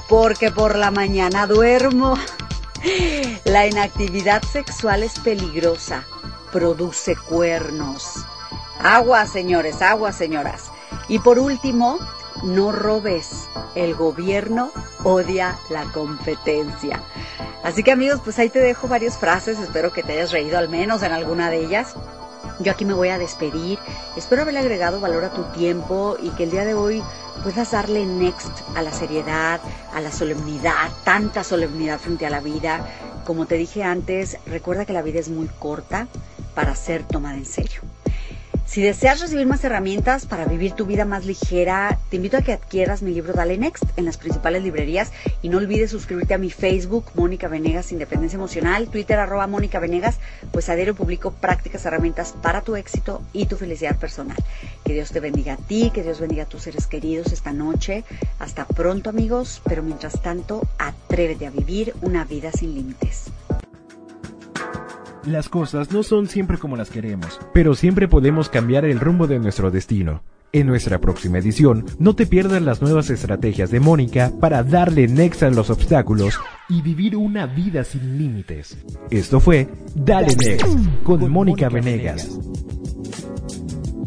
porque 0.09 0.51
por 0.51 0.77
la 0.77 0.91
mañana 0.91 1.47
duermo. 1.47 2.17
La 3.45 3.67
inactividad 3.67 4.43
sexual 4.43 5.03
es 5.03 5.19
peligrosa. 5.21 6.05
Produce 6.53 7.17
cuernos. 7.17 8.25
Agua, 8.81 9.27
señores, 9.27 9.81
agua, 9.83 10.13
señoras. 10.13 10.71
Y 11.09 11.19
por 11.19 11.39
último, 11.39 11.99
no 12.43 12.73
robes. 12.73 13.49
El 13.75 13.95
gobierno 13.95 14.71
odia 15.03 15.59
la 15.71 15.85
competencia. 15.85 17.03
Así 17.63 17.83
que 17.83 17.93
amigos, 17.93 18.21
pues 18.23 18.39
ahí 18.39 18.51
te 18.51 18.59
dejo 18.59 18.89
varias 18.89 19.17
frases, 19.17 19.59
espero 19.59 19.91
que 19.91 20.03
te 20.03 20.13
hayas 20.13 20.33
reído 20.33 20.59
al 20.59 20.69
menos 20.69 21.03
en 21.03 21.13
alguna 21.13 21.49
de 21.49 21.65
ellas. 21.65 21.95
Yo 22.61 22.71
aquí 22.71 22.85
me 22.85 22.95
voy 22.95 23.09
a 23.09 23.19
despedir, 23.19 23.79
espero 24.17 24.43
haberle 24.43 24.61
agregado 24.61 25.01
valor 25.01 25.25
a 25.25 25.33
tu 25.33 25.43
tiempo 25.59 26.17
y 26.23 26.31
que 26.31 26.45
el 26.45 26.53
día 26.53 26.65
de 26.65 26.75
hoy 26.75 27.03
puedas 27.43 27.73
darle 27.73 28.07
next 28.07 28.53
a 28.77 28.83
la 28.83 28.93
seriedad, 28.93 29.61
a 29.93 30.01
la 30.01 30.13
solemnidad, 30.13 30.91
tanta 31.03 31.43
solemnidad 31.43 31.99
frente 31.99 32.27
a 32.27 32.31
la 32.31 32.41
vida. 32.41 32.87
Como 33.25 33.47
te 33.47 33.57
dije 33.57 33.83
antes, 33.83 34.39
recuerda 34.47 34.85
que 34.85 34.93
la 34.93 35.03
vida 35.03 35.19
es 35.19 35.31
muy 35.31 35.49
corta 35.49 36.07
para 36.55 36.77
ser 36.77 37.03
tomada 37.03 37.37
en 37.37 37.47
serio. 37.47 37.81
Si 38.75 38.83
deseas 38.83 39.21
recibir 39.21 39.47
más 39.47 39.63
herramientas 39.63 40.27
para 40.27 40.47
vivir 40.47 40.73
tu 40.73 40.85
vida 40.85 41.05
más 41.05 41.27
ligera, 41.27 42.01
te 42.11 42.17
invito 42.17 42.37
a 42.37 42.43
que 42.43 42.53
adquieras 42.53 43.03
mi 43.03 43.15
libro 43.15 43.33
Dale 43.33 43.57
Next 43.57 43.85
en 43.97 44.05
las 44.05 44.17
principales 44.17 44.65
librerías 44.65 45.13
y 45.43 45.49
no 45.49 45.59
olvides 45.59 45.93
suscribirte 45.93 46.35
a 46.35 46.39
mi 46.39 46.51
Facebook, 46.51 47.05
Mónica 47.15 47.47
Venegas 47.47 47.93
Independencia 47.93 48.35
Emocional, 48.35 48.89
Twitter 48.89 49.21
arroba 49.21 49.47
Mónica 49.47 49.79
Venegas, 49.79 50.19
pues 50.51 50.69
a 50.69 50.75
diario 50.75 50.97
publico 50.97 51.31
prácticas, 51.31 51.87
herramientas 51.87 52.35
para 52.43 52.63
tu 52.63 52.75
éxito 52.75 53.23
y 53.33 53.47
tu 53.47 53.57
felicidad 53.57 53.97
personal. 53.97 54.39
Que 54.85 54.93
Dios 54.93 55.13
te 55.13 55.21
bendiga 55.21 55.53
a 55.53 55.57
ti, 55.57 55.93
que 55.95 56.03
Dios 56.03 56.19
bendiga 56.19 56.43
a 56.43 56.47
tus 56.47 56.63
seres 56.63 56.89
queridos 56.89 57.33
esta 57.33 57.53
noche. 57.53 58.03
Hasta 58.41 58.65
pronto 58.65 59.09
amigos, 59.09 59.63
pero 59.65 59.85
mientras 59.85 60.21
tanto, 60.21 60.67
atrévete 60.79 61.47
a 61.47 61.51
vivir 61.51 61.95
una 62.03 62.25
vida 62.25 62.51
sin 62.51 62.75
límites. 62.75 63.27
Las 65.27 65.49
cosas 65.49 65.91
no 65.91 66.03
son 66.03 66.29
siempre 66.29 66.59
como 66.59 66.77
las 66.77 66.91
queremos, 66.91 67.41
pero 67.55 67.75
siempre 67.75 68.09
podemos 68.09 68.51
cambiar 68.51 68.85
el 68.85 69.01
rumbo 69.01 69.27
de 69.27 69.39
nuestro 69.39 69.71
destino. 69.71 70.23
En 70.53 70.67
nuestra 70.67 71.01
próxima 71.01 71.39
edición, 71.39 71.87
no 71.99 72.15
te 72.15 72.27
pierdas 72.27 72.63
las 72.63 72.83
nuevas 72.83 73.09
estrategias 73.11 73.71
de 73.71 73.81
Mónica 73.81 74.31
para 74.39 74.63
darle 74.63 75.09
next 75.09 75.43
a 75.43 75.51
los 75.51 75.71
obstáculos 75.71 76.39
y 76.69 76.83
vivir 76.83 77.17
una 77.17 77.47
vida 77.47 77.85
sin 77.85 78.19
límites. 78.19 78.77
Esto 79.11 79.41
fue 79.41 79.67
Dale 79.95 80.37
Next 80.37 80.67
con 81.03 81.29
Mónica 81.31 81.71
Venegas. 81.71 82.39